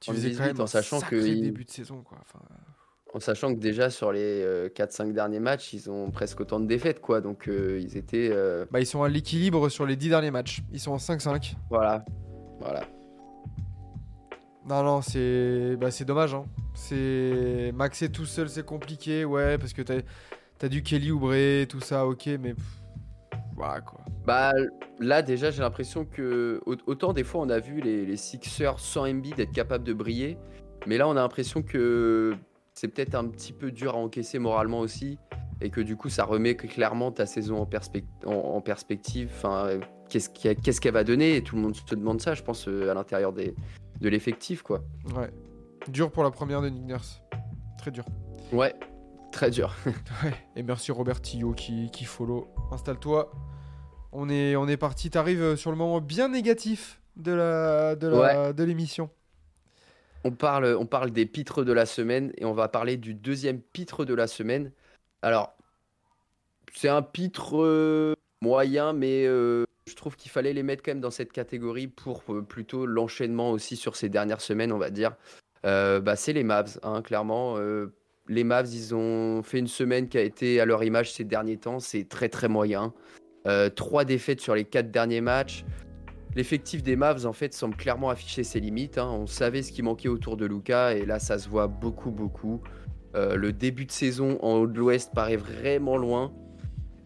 Tu 0.02 0.12
faisais 0.12 0.30
30-18, 0.30 0.38
quand 0.38 0.44
même 0.44 0.60
en 0.60 0.64
un 0.64 0.68
sachant 0.68 1.00
que 1.00 1.16
début 1.16 1.64
de 1.64 1.72
saison, 1.72 2.04
quoi. 2.04 2.18
Enfin, 2.22 2.40
En 3.14 3.20
sachant 3.20 3.56
que 3.56 3.60
déjà 3.60 3.90
sur 3.90 4.12
les 4.12 4.20
euh, 4.44 4.70
4-5 4.70 5.14
derniers 5.14 5.40
matchs, 5.40 5.74
ils 5.74 5.90
ont 5.90 6.12
presque 6.12 6.42
autant 6.42 6.60
de 6.60 6.68
défaites. 6.68 7.02
quoi. 7.02 7.22
Donc 7.22 7.48
euh, 7.48 7.80
ils 7.82 7.98
étaient. 7.98 8.30
euh, 8.32 8.66
bah, 8.72 8.80
ils 8.80 8.86
sont 8.86 9.02
à 9.02 9.10
l'équilibre 9.10 9.70
sur 9.70 9.86
les 9.88 9.96
10 9.96 10.10
derniers 10.10 10.32
matchs. 10.32 10.62
Ils 10.72 10.80
sont 10.80 10.92
en 10.92 10.98
5-5. 10.98 11.54
voilà. 11.70 12.06
Voilà. 12.60 12.82
Non, 14.68 14.84
non, 14.84 15.02
c'est 15.02 15.76
bah, 15.78 15.90
c'est 15.90 16.06
dommage. 16.06 16.34
Hein. 16.36 16.46
C'est 16.76 17.72
Maxer 17.74 18.10
tout 18.12 18.26
seul, 18.26 18.50
c'est 18.50 18.66
compliqué. 18.66 19.26
Ouais, 19.26 19.58
parce 19.58 19.74
que 19.74 19.82
t'as 19.82 19.96
as 20.62 20.70
du 20.70 20.84
Kelly 20.84 21.10
Oubre, 21.12 21.34
tout 21.68 21.80
ça, 21.80 22.06
ok, 22.06 22.28
mais 22.40 22.54
pff, 22.54 22.66
voilà 23.56 23.82
quoi. 23.82 24.02
Bah 24.26 24.52
là 25.00 25.22
déjà 25.22 25.50
j'ai 25.50 25.62
l'impression 25.62 26.06
que 26.06 26.62
au- 26.66 26.76
autant 26.86 27.14
des 27.14 27.24
fois 27.24 27.42
on 27.42 27.50
a 27.50 27.60
vu 27.60 27.80
les, 27.82 28.06
les 28.06 28.18
Sixers 28.18 28.80
sans 28.80 29.08
Embiid 29.10 29.40
être 29.40 29.52
capables 29.54 29.84
de 29.86 29.94
briller, 29.94 30.38
mais 30.86 30.98
là 30.98 31.08
on 31.08 31.12
a 31.12 31.22
l'impression 31.22 31.64
que 31.64 32.36
c'est 32.80 32.88
peut-être 32.88 33.16
un 33.16 33.26
petit 33.28 33.52
peu 33.52 33.72
dur 33.72 33.96
à 33.96 33.98
encaisser 33.98 34.40
moralement 34.40 34.80
aussi 34.80 35.18
et 35.60 35.70
que 35.70 35.82
du 35.82 35.98
coup 35.98 36.08
ça 36.08 36.24
remet 36.24 36.56
clairement 36.56 37.12
ta 37.12 37.26
saison 37.26 37.58
en, 37.62 37.66
perspec- 37.66 38.06
en, 38.26 38.32
en 38.32 38.62
perspective. 38.62 39.30
Enfin 39.36 39.80
qu'est-ce 40.10 40.80
qu'elle 40.80 40.94
va 40.94 41.04
donner? 41.04 41.36
Et 41.36 41.42
tout 41.44 41.56
le 41.58 41.62
monde 41.62 41.76
se 41.76 41.96
demande 41.96 42.22
ça 42.22 42.34
je 42.36 42.42
pense 42.44 42.68
euh, 42.70 42.90
à 42.90 42.94
l'intérieur 42.94 43.34
des 43.34 43.54
de 44.00 44.08
l'effectif 44.08 44.62
quoi. 44.62 44.82
Ouais. 45.14 45.30
Dur 45.90 46.10
pour 46.10 46.24
la 46.24 46.32
première 46.32 46.62
de 46.62 46.70
Nick 46.70 46.86
Nurse. 46.86 47.22
Très 47.78 47.92
dur. 47.92 48.06
Ouais 48.54 48.74
très 49.34 49.52
dur. 49.52 49.76
Ouais. 50.24 50.34
Et 50.56 50.64
merci 50.64 50.92
Robert 50.94 51.22
Tillot 51.22 51.52
qui, 51.52 51.92
qui 51.92 52.06
follow. 52.06 52.48
Installe-toi. 52.72 53.32
On 54.12 54.28
est, 54.30 54.56
on 54.56 54.68
est 54.68 54.78
parti. 54.78 55.10
T'arrives 55.12 55.42
euh, 55.44 55.56
sur 55.56 55.70
le 55.70 55.78
moment 55.78 56.00
bien 56.02 56.30
négatif 56.30 57.00
la- 58.24 58.54
de 58.54 58.64
l'émission. 58.64 59.10
On 60.24 60.32
parle, 60.32 61.12
des 61.12 61.26
pitres 61.26 61.64
de 61.64 61.72
la 61.72 61.86
semaine 61.86 62.34
et 62.38 62.46
on 62.46 62.54
va 62.54 62.68
parler 62.68 62.98
du 62.98 63.14
deuxième 63.14 63.62
pitre 63.62 64.06
de 64.06 64.14
la 64.14 64.28
semaine. 64.28 64.72
Alors, 65.22 65.56
c'est 66.74 66.90
un 66.90 67.02
pitre 67.02 67.62
euh, 67.62 68.16
moyen, 68.42 68.94
mais 68.94 69.26
euh, 69.26 69.64
je 69.88 69.96
trouve 69.96 70.18
qu'il 70.18 70.30
fallait 70.30 70.54
les 70.54 70.64
mettre 70.64 70.84
quand 70.84 70.92
même 70.92 71.02
dans 71.02 71.12
cette 71.12 71.32
catégorie 71.32 71.88
pour 71.88 72.24
euh, 72.30 72.42
plutôt 72.42 72.86
l'enchaînement 72.86 73.52
aussi 73.52 73.78
sur 73.78 73.96
ces 73.96 74.10
dernières 74.10 74.42
semaines, 74.42 74.72
on 74.72 74.78
va 74.78 74.90
dire. 74.90 75.16
Bah, 75.64 76.16
c'est 76.16 76.34
les 76.34 76.44
Mavs, 76.44 76.80
hein, 76.84 77.02
clairement. 77.02 77.58
Les 78.28 78.44
Mavs, 78.44 78.74
ils 78.74 78.96
ont 78.96 79.44
fait 79.44 79.60
une 79.60 79.68
semaine 79.68 80.08
qui 80.08 80.18
a 80.18 80.22
été 80.22 80.62
à 80.62 80.66
leur 80.66 80.84
image 80.84 81.12
ces 81.12 81.26
derniers 81.26 81.58
temps. 81.58 81.80
C'est 81.80 82.08
très 82.08 82.30
très 82.30 82.48
moyen. 82.48 82.94
Trois 83.76 84.06
défaites 84.06 84.40
sur 84.40 84.56
les 84.56 84.64
quatre 84.64 84.90
derniers 84.90 85.20
matchs. 85.20 85.66
L'effectif 86.36 86.84
des 86.84 86.96
Mavs, 86.96 87.26
en 87.26 87.34
fait, 87.34 87.54
semble 87.54 87.76
clairement 87.76 88.10
afficher 88.10 88.44
ses 88.44 88.60
limites. 88.60 88.98
hein. 88.98 89.10
On 89.12 89.26
savait 89.26 89.64
ce 89.64 89.72
qui 89.72 89.82
manquait 89.82 90.10
autour 90.10 90.38
de 90.38 90.46
Luca 90.46 90.94
et 90.94 91.06
là, 91.06 91.20
ça 91.20 91.40
se 91.40 91.50
voit 91.50 91.68
beaucoup, 91.68 92.12
beaucoup. 92.12 92.62
Euh, 93.16 93.36
le 93.36 93.52
début 93.52 93.86
de 93.86 93.92
saison 93.92 94.38
en 94.44 94.54
haut 94.54 94.68
de 94.68 94.78
l'Ouest 94.78 95.12
paraît 95.14 95.38
vraiment 95.38 95.98
loin. 95.98 96.32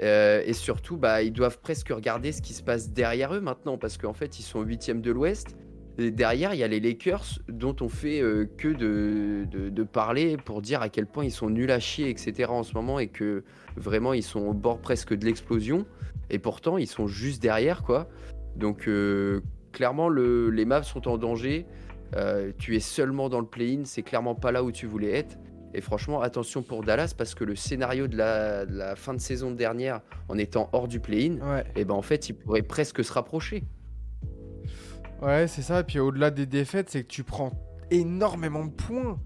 Euh, 0.02 0.42
et 0.46 0.54
surtout, 0.54 0.98
bah, 0.98 1.22
ils 1.22 1.32
doivent 1.32 1.60
presque 1.60 1.90
regarder 1.90 2.34
ce 2.34 2.42
qui 2.42 2.54
se 2.54 2.62
passe 2.62 2.92
derrière 2.92 3.34
eux 3.34 3.40
maintenant 3.40 3.78
parce 3.78 3.98
qu'en 3.98 4.14
fait, 4.14 4.40
ils 4.40 4.44
sont 4.44 4.62
huitièmes 4.62 5.02
de 5.02 5.12
l'Ouest. 5.12 5.56
Derrière, 5.98 6.54
il 6.54 6.60
y 6.60 6.64
a 6.64 6.68
les 6.68 6.80
Lakers 6.80 7.40
dont 7.48 7.76
on 7.80 7.88
fait 7.88 8.20
euh, 8.20 8.46
que 8.58 8.68
de 8.68 9.84
parler 9.84 10.38
pour 10.38 10.62
dire 10.62 10.82
à 10.82 10.90
quel 10.90 11.06
point 11.06 11.24
ils 11.24 11.32
sont 11.32 11.50
nuls 11.50 11.72
à 11.72 11.80
chier, 11.80 12.10
etc. 12.10 12.50
en 12.50 12.64
ce 12.64 12.74
moment 12.74 13.00
et 13.00 13.08
que 13.08 13.44
vraiment 13.78 14.14
ils 14.14 14.24
sont 14.24 14.42
au 14.42 14.54
bord 14.54 14.80
presque 14.80 15.14
de 15.14 15.24
l'explosion. 15.24 15.86
Et 16.30 16.40
pourtant, 16.40 16.78
ils 16.78 16.88
sont 16.88 17.08
juste 17.08 17.42
derrière, 17.42 17.84
quoi. 17.84 18.10
Donc, 18.56 18.88
euh, 18.88 19.42
clairement, 19.72 20.10
le- 20.10 20.50
les 20.50 20.66
Mavs 20.66 20.84
sont 20.86 21.08
en 21.08 21.18
danger. 21.18 21.66
Euh, 22.16 22.52
tu 22.60 22.76
es 22.76 22.80
seulement 22.80 23.28
dans 23.30 23.40
le 23.40 23.48
play-in, 23.48 23.82
c'est 23.86 24.04
clairement 24.04 24.36
pas 24.36 24.52
là 24.52 24.64
où 24.64 24.72
tu 24.72 24.86
voulais 24.86 25.12
être. 25.18 25.38
Et 25.74 25.82
franchement, 25.82 26.22
attention 26.22 26.62
pour 26.62 26.84
Dallas 26.84 27.16
parce 27.18 27.34
que 27.34 27.44
le 27.44 27.56
scénario 27.56 28.08
de 28.08 28.16
la, 28.16 28.68
de 28.68 28.76
la 28.78 28.96
fin 28.96 29.16
de 29.16 29.20
saison 29.20 29.50
dernière, 29.50 30.02
en 30.30 30.38
étant 30.38 30.70
hors 30.72 30.88
du 30.88 31.00
play-in, 31.00 31.38
Ouais, 31.42 31.64
et 31.76 31.84
ben 31.84 31.96
en 31.96 32.04
fait, 32.04 32.30
il 32.30 32.34
pourrait 32.34 32.62
presque 32.62 33.04
se 33.04 33.12
rapprocher. 33.12 33.64
ouais 35.24 35.48
c'est 35.48 35.64
ça. 35.64 35.80
Et 35.80 35.84
puis 35.84 36.00
au-delà 36.00 36.30
des 36.30 36.46
défaites, 36.46 36.92
c'est 36.92 37.02
que 37.02 37.08
tu 37.08 37.24
prends 37.24 37.52
énormément 37.90 38.66
de 38.66 38.72
points. 38.72 39.20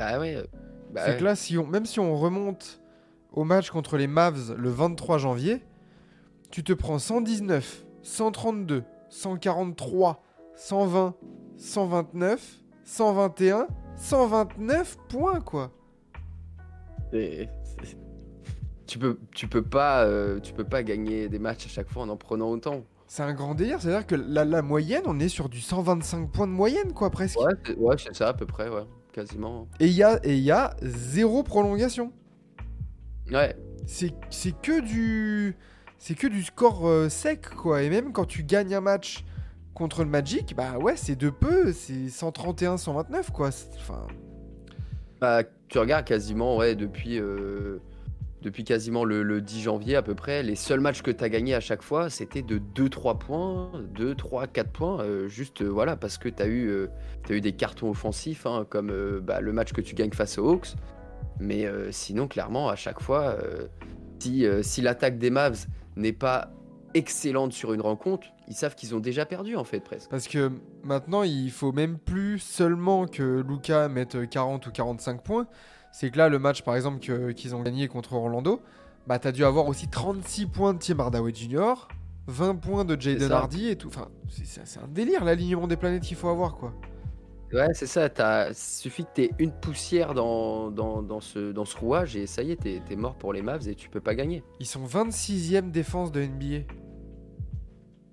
Ah 0.00 0.18
ouais. 0.18 0.34
euh, 0.34 0.44
bah 0.92 1.02
c'est 1.04 1.12
ouais. 1.12 1.16
que 1.18 1.24
là, 1.24 1.36
si 1.36 1.56
on, 1.58 1.66
même 1.66 1.86
si 1.86 2.00
on 2.00 2.16
remonte 2.16 2.80
au 3.32 3.44
match 3.44 3.70
contre 3.70 3.96
les 3.96 4.08
Mavs 4.08 4.54
le 4.58 4.68
23 4.68 5.18
janvier, 5.18 5.62
tu 6.50 6.64
te 6.64 6.72
prends 6.72 6.98
119, 6.98 7.85
132, 8.06 8.84
143, 9.10 10.22
120, 10.54 11.14
129, 11.56 12.62
121, 12.84 13.66
129 13.96 14.96
points, 15.08 15.40
quoi. 15.40 15.72
Et- 17.12 17.48
Tu 18.86 19.00
peux, 19.00 19.18
tu 19.34 19.48
peux 19.48 19.62
pas, 19.62 20.04
euh, 20.04 20.38
tu 20.38 20.52
peux 20.52 20.62
pas 20.62 20.84
gagner 20.84 21.28
des 21.28 21.40
matchs 21.40 21.66
à 21.66 21.68
chaque 21.68 21.88
fois 21.88 22.04
en 22.04 22.08
en 22.08 22.16
prenant 22.16 22.48
autant. 22.50 22.84
C'est 23.08 23.24
un 23.24 23.34
grand 23.34 23.56
délire. 23.56 23.80
C'est-à-dire 23.82 24.06
que 24.06 24.14
la, 24.14 24.44
la 24.44 24.62
moyenne, 24.62 25.02
on 25.06 25.18
est 25.18 25.28
sur 25.28 25.48
du 25.48 25.60
125 25.60 26.30
points 26.30 26.46
de 26.46 26.52
moyenne, 26.52 26.92
quoi, 26.92 27.10
presque. 27.10 27.40
Ouais, 27.40 27.52
c'est 27.66 27.76
ouais, 27.76 27.96
ça 28.12 28.28
à 28.28 28.34
peu 28.34 28.46
près, 28.46 28.68
ouais, 28.68 28.84
quasiment. 29.12 29.66
Et 29.80 29.86
il 29.86 29.92
y 29.94 30.04
a, 30.04 30.20
et 30.24 30.36
il 30.36 30.42
y 30.44 30.52
a 30.52 30.76
zéro 30.82 31.42
prolongation. 31.42 32.12
Ouais, 33.32 33.56
c'est 33.86 34.12
que 34.62 34.80
du 34.80 35.56
c'est 35.98 36.14
que 36.14 36.26
du 36.26 36.42
score 36.42 36.88
euh, 36.88 37.08
sec 37.08 37.48
quoi. 37.50 37.82
Et 37.82 37.90
même 37.90 38.12
quand 38.12 38.26
tu 38.26 38.42
gagnes 38.42 38.74
un 38.74 38.80
match 38.80 39.24
contre 39.74 40.04
le 40.04 40.10
Magic 40.10 40.54
bah 40.56 40.78
ouais 40.78 40.96
c'est 40.96 41.16
de 41.16 41.30
peu. 41.30 41.72
C'est 41.72 42.08
131 42.08 42.76
129 42.76 43.30
quoi. 43.30 43.50
Enfin. 43.78 44.06
Bah, 45.20 45.42
tu 45.68 45.78
regardes 45.78 46.04
quasiment, 46.04 46.56
ouais, 46.56 46.74
depuis, 46.74 47.18
euh, 47.18 47.78
depuis 48.42 48.64
quasiment 48.64 49.04
le, 49.04 49.22
le 49.22 49.40
10 49.40 49.62
janvier 49.62 49.96
à 49.96 50.02
peu 50.02 50.14
près, 50.14 50.42
les 50.42 50.56
seuls 50.56 50.80
matchs 50.80 51.02
que 51.02 51.10
tu 51.10 51.24
as 51.24 51.28
gagnés 51.28 51.54
à 51.54 51.60
chaque 51.60 51.82
fois, 51.82 52.10
c'était 52.10 52.42
de 52.42 52.58
2-3 52.58 53.18
points, 53.18 53.72
2, 53.94 54.14
3, 54.14 54.46
4 54.46 54.70
points, 54.70 55.00
euh, 55.00 55.26
juste 55.26 55.62
voilà, 55.62 55.96
parce 55.96 56.18
que 56.18 56.28
tu 56.28 56.42
as, 56.42 56.46
eu, 56.46 56.86
eu 57.30 57.40
des 57.40 57.52
cartons 57.52 57.90
offensifs, 57.90 58.44
hein, 58.44 58.66
comme 58.68 58.92
bah, 59.22 59.40
le 59.40 59.52
match 59.52 59.72
que 59.72 59.80
tu 59.80 59.94
gagnes 59.94 60.12
face 60.12 60.38
aux 60.38 60.48
Hawks. 60.48 60.74
Mais 61.40 61.66
sinon, 61.90 62.28
clairement, 62.28 62.68
à 62.68 62.76
chaque 62.76 63.00
fois, 63.00 63.36
si, 64.20 64.46
si 64.62 64.80
l'attaque 64.80 65.18
des 65.18 65.28
Mavs 65.28 65.66
n'est 65.96 66.12
pas 66.12 66.50
excellente 66.94 67.52
sur 67.52 67.72
une 67.72 67.80
rencontre, 67.80 68.26
ils 68.48 68.54
savent 68.54 68.74
qu'ils 68.74 68.94
ont 68.94 69.00
déjà 69.00 69.26
perdu 69.26 69.56
en 69.56 69.64
fait, 69.64 69.80
presque. 69.80 70.08
parce 70.08 70.28
que 70.28 70.50
maintenant 70.82 71.22
il 71.22 71.50
faut 71.50 71.72
même 71.72 71.98
plus 71.98 72.38
seulement 72.38 73.06
que 73.06 73.44
Luca 73.46 73.88
mette 73.88 74.28
40 74.28 74.66
ou 74.66 74.70
45 74.70 75.22
points 75.22 75.46
c'est 75.92 76.10
que 76.10 76.18
là 76.18 76.28
le 76.28 76.38
match 76.38 76.62
par 76.62 76.74
exemple 76.74 77.00
qu'ils 77.34 77.54
ont 77.54 77.62
gagné 77.62 77.88
contre 77.88 78.14
Orlando 78.14 78.62
bah 79.06 79.18
t'as 79.18 79.32
dû 79.32 79.44
avoir 79.44 79.66
aussi 79.66 79.88
36 79.88 80.46
points 80.46 80.74
de 80.74 80.78
Tim 80.78 80.98
Hardaway 80.98 81.34
Jr 81.34 81.74
20 82.28 82.56
points 82.56 82.84
de 82.84 83.00
Jaden. 83.00 83.30
Hardy 83.30 83.68
et 83.68 83.76
tout 83.76 83.88
enfin 83.88 84.08
c'est 84.30 84.80
un 84.80 84.88
délire 84.88 85.24
l'alignement 85.24 85.66
des 85.66 85.76
planètes 85.76 86.02
qu'il 86.02 86.16
faut 86.16 86.28
avoir 86.28 86.54
quoi 86.56 86.72
Ouais, 87.52 87.72
c'est 87.74 87.86
ça. 87.86 88.08
Il 88.48 88.54
suffit 88.54 89.04
que 89.04 89.10
tu 89.14 89.22
aies 89.22 89.30
une 89.38 89.52
poussière 89.52 90.14
dans, 90.14 90.70
dans, 90.70 91.02
dans 91.02 91.20
ce, 91.20 91.52
dans 91.52 91.64
ce 91.64 91.76
rouage 91.76 92.16
et 92.16 92.26
ça 92.26 92.42
y 92.42 92.50
est, 92.52 92.56
t'es 92.56 92.82
es 92.90 92.96
mort 92.96 93.14
pour 93.16 93.32
les 93.32 93.42
Mavs 93.42 93.68
et 93.68 93.74
tu 93.74 93.88
peux 93.88 94.00
pas 94.00 94.14
gagner. 94.14 94.42
ils 94.60 94.66
sont 94.66 94.84
26e 94.84 95.70
défense 95.70 96.10
de 96.12 96.22
NBA 96.22 96.66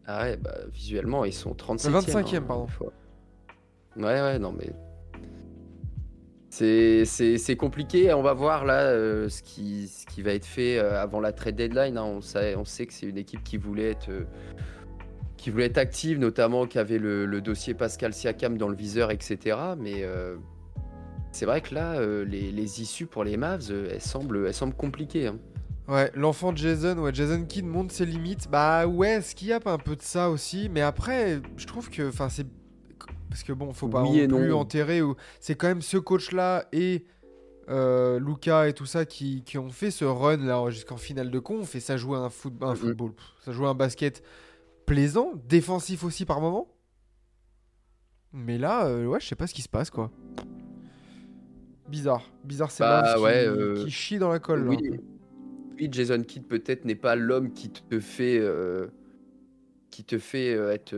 Ah 0.05 0.23
ouais, 0.23 0.37
bah, 0.37 0.53
visuellement, 0.71 1.25
ils 1.25 1.33
sont 1.33 1.53
37e. 1.53 1.89
25e, 1.91 2.35
hein, 2.37 2.41
pardon. 2.47 2.67
fois. 2.67 2.93
Ouais, 3.95 4.03
ouais, 4.21 4.39
non, 4.39 4.51
mais. 4.51 4.71
C'est 6.49 7.03
c'est- 7.05 7.39
c'est 7.39 7.55
compliqué. 7.55 8.13
On 8.13 8.21
va 8.21 8.33
voir 8.33 8.63
là 8.65 8.81
euh, 8.81 9.27
ce, 9.27 9.41
qui, 9.41 9.87
ce 9.87 10.05
qui 10.05 10.21
va 10.21 10.33
être 10.33 10.45
fait 10.45 10.77
euh, 10.77 11.01
avant 11.01 11.19
la 11.19 11.31
trade 11.31 11.55
deadline. 11.55 11.97
hein. 11.97 12.03
On, 12.03 12.21
sait, 12.21 12.55
on 12.55 12.65
sait 12.65 12.85
que 12.85 12.93
c'est 12.93 13.07
une 13.07 13.17
équipe 13.17 13.43
qui 13.43 13.57
voulait 13.57 13.89
être. 13.91 14.09
euh, 14.09 14.25
qui 15.43 15.49
voulait 15.49 15.65
être 15.65 15.77
active, 15.77 16.19
notamment 16.19 16.65
qui 16.67 16.79
avait 16.79 16.97
le, 16.99 17.25
le 17.25 17.41
dossier 17.41 17.73
Pascal 17.73 18.13
Siakam 18.13 18.57
dans 18.57 18.69
le 18.69 18.75
viseur, 18.77 19.11
etc. 19.11 19.57
Mais 19.77 20.03
euh, 20.03 20.37
c'est 21.33 21.45
vrai 21.45 21.59
que 21.59 21.75
là, 21.75 21.95
euh, 21.95 22.23
les, 22.23 22.49
les 22.53 22.81
issues 22.81 23.07
pour 23.07 23.25
les 23.25 23.35
Mavs, 23.35 23.67
euh, 23.69 23.89
elles 23.91 23.99
semblent, 23.99 24.45
elles 24.47 24.53
semblent 24.53 24.73
compliquées. 24.75 25.27
hein. 25.27 25.37
Ouais, 25.89 26.09
l'enfant 26.15 26.55
Jason, 26.55 26.97
ouais, 26.99 27.13
Jason 27.13 27.43
Kidd 27.43 27.65
montre 27.65 27.93
ses 27.93 28.05
limites. 28.05 28.47
Bah 28.49 28.87
ouais, 28.87 29.15
est-ce 29.15 29.35
qu'il 29.35 29.49
y 29.49 29.51
a 29.51 29.59
pas 29.59 29.73
un 29.73 29.77
peu 29.77 29.97
de 29.97 30.01
ça 30.01 30.29
aussi 30.29 30.69
Mais 30.71 30.79
après, 30.79 31.41
je 31.57 31.67
trouve 31.67 31.89
que, 31.89 32.07
enfin, 32.07 32.29
c'est 32.29 32.47
parce 33.29 33.43
que 33.43 33.51
bon, 33.51 33.73
faut 33.73 33.89
pas 33.89 34.01
Oui 34.03 34.25
non 34.25 34.37
plus 34.37 34.49
non. 34.51 34.59
enterrer. 34.59 35.01
Ou 35.01 35.15
c'est 35.41 35.55
quand 35.55 35.67
même 35.67 35.81
ce 35.81 35.97
coach-là 35.97 36.67
et 36.71 37.03
euh, 37.69 38.17
Luca 38.17 38.69
et 38.69 38.73
tout 38.73 38.85
ça 38.85 39.03
qui, 39.05 39.43
qui 39.43 39.57
ont 39.57 39.69
fait 39.71 39.91
ce 39.91 40.05
run 40.05 40.37
là 40.37 40.69
jusqu'en 40.69 40.95
finale 40.97 41.29
de 41.31 41.39
conf 41.39 41.75
et 41.75 41.81
ça 41.81 41.97
jouait 41.97 42.17
un, 42.17 42.29
foot, 42.29 42.53
un 42.61 42.69
Mhm. 42.71 42.75
football, 42.77 43.11
ça 43.43 43.51
jouait 43.51 43.67
un 43.67 43.73
basket 43.73 44.23
plaisant, 44.85 45.33
défensif 45.47 46.03
aussi 46.03 46.25
par 46.25 46.41
moment. 46.41 46.67
Mais 48.31 48.57
là, 48.57 48.87
euh, 48.87 49.05
ouais, 49.05 49.19
je 49.19 49.27
sais 49.27 49.35
pas 49.35 49.47
ce 49.47 49.53
qui 49.53 49.61
se 49.61 49.69
passe 49.69 49.89
quoi. 49.89 50.11
Bizarre, 51.89 52.23
bizarre, 52.43 52.71
c'est 52.71 52.83
Bah, 52.83 53.13
qui, 53.15 53.21
ouais, 53.21 53.45
euh, 53.45 53.83
qui 53.83 53.91
chie 53.91 54.17
dans 54.17 54.29
la 54.29 54.39
colle. 54.39 54.67
Oui, 54.67 55.89
Jason 55.91 56.21
Kidd 56.21 56.45
peut-être 56.47 56.85
n'est 56.85 56.95
pas 56.95 57.15
l'homme 57.15 57.51
qui 57.51 57.69
te 57.69 57.99
fait, 57.99 58.39
euh, 58.39 58.87
qui 59.91 60.03
te 60.03 60.17
fait 60.17 60.55
euh, 60.55 60.71
être, 60.71 60.95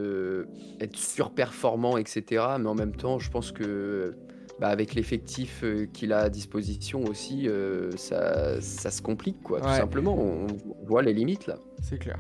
être 0.80 0.96
surperformant, 0.96 1.98
etc. 1.98 2.46
Mais 2.60 2.68
en 2.68 2.76
même 2.76 2.96
temps, 2.96 3.20
je 3.20 3.30
pense 3.32 3.52
que 3.52 4.16
bah, 4.60 4.68
avec 4.68 4.94
l'effectif 4.94 5.66
qu'il 5.92 6.14
a 6.14 6.20
à 6.20 6.30
disposition 6.30 7.04
aussi, 7.04 7.50
ça, 7.98 8.62
ça 8.62 8.92
se 8.92 9.02
complique 9.02 9.42
quoi. 9.44 9.60
Tout 9.60 9.70
simplement, 9.70 10.18
on, 10.18 10.48
on 10.48 10.86
voit 10.86 11.02
les 11.02 11.14
limites 11.14 11.48
là. 11.48 11.58
C'est 11.82 11.98
clair. 11.98 12.20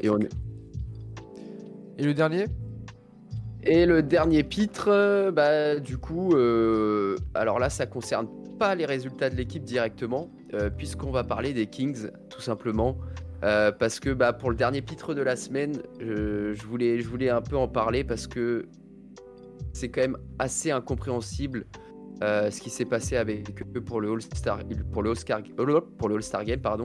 Et, 0.00 0.10
on... 0.10 0.18
Et 2.00 2.04
le 2.04 2.14
dernier? 2.14 2.46
Et 3.62 3.84
le 3.84 4.02
dernier 4.02 4.42
pitre, 4.42 4.88
euh, 4.88 5.30
bah, 5.30 5.78
du 5.78 5.98
coup, 5.98 6.32
euh, 6.32 7.14
alors 7.34 7.58
là, 7.58 7.68
ça 7.68 7.84
concerne 7.84 8.26
pas 8.58 8.74
les 8.74 8.86
résultats 8.86 9.28
de 9.28 9.36
l'équipe 9.36 9.64
directement, 9.64 10.30
euh, 10.54 10.70
puisqu'on 10.70 11.10
va 11.10 11.24
parler 11.24 11.52
des 11.52 11.66
Kings, 11.66 12.08
tout 12.30 12.40
simplement. 12.40 12.96
Parce 13.42 14.00
que 14.00 14.10
bah, 14.10 14.32
pour 14.32 14.48
le 14.48 14.56
dernier 14.56 14.80
pitre 14.80 15.12
de 15.14 15.20
la 15.20 15.36
semaine, 15.36 15.82
je, 15.98 16.66
voulais, 16.66 17.28
un 17.28 17.42
peu 17.42 17.56
en 17.56 17.68
parler 17.68 18.04
parce 18.04 18.26
que 18.26 18.66
c'est 19.72 19.88
quand 19.88 20.02
même 20.02 20.18
assez 20.38 20.70
incompréhensible 20.70 21.64
ce 22.20 22.60
qui 22.60 22.68
s'est 22.68 22.84
passé 22.84 23.16
avec 23.16 23.62
eux 23.74 23.80
pour 23.80 24.02
le 24.02 24.12
All-Star 24.12 24.58
All-Star 24.58 25.42
pour 25.96 26.08
le 26.10 26.16
All-Star 26.16 26.44
Game, 26.44 26.60
pardon. 26.60 26.84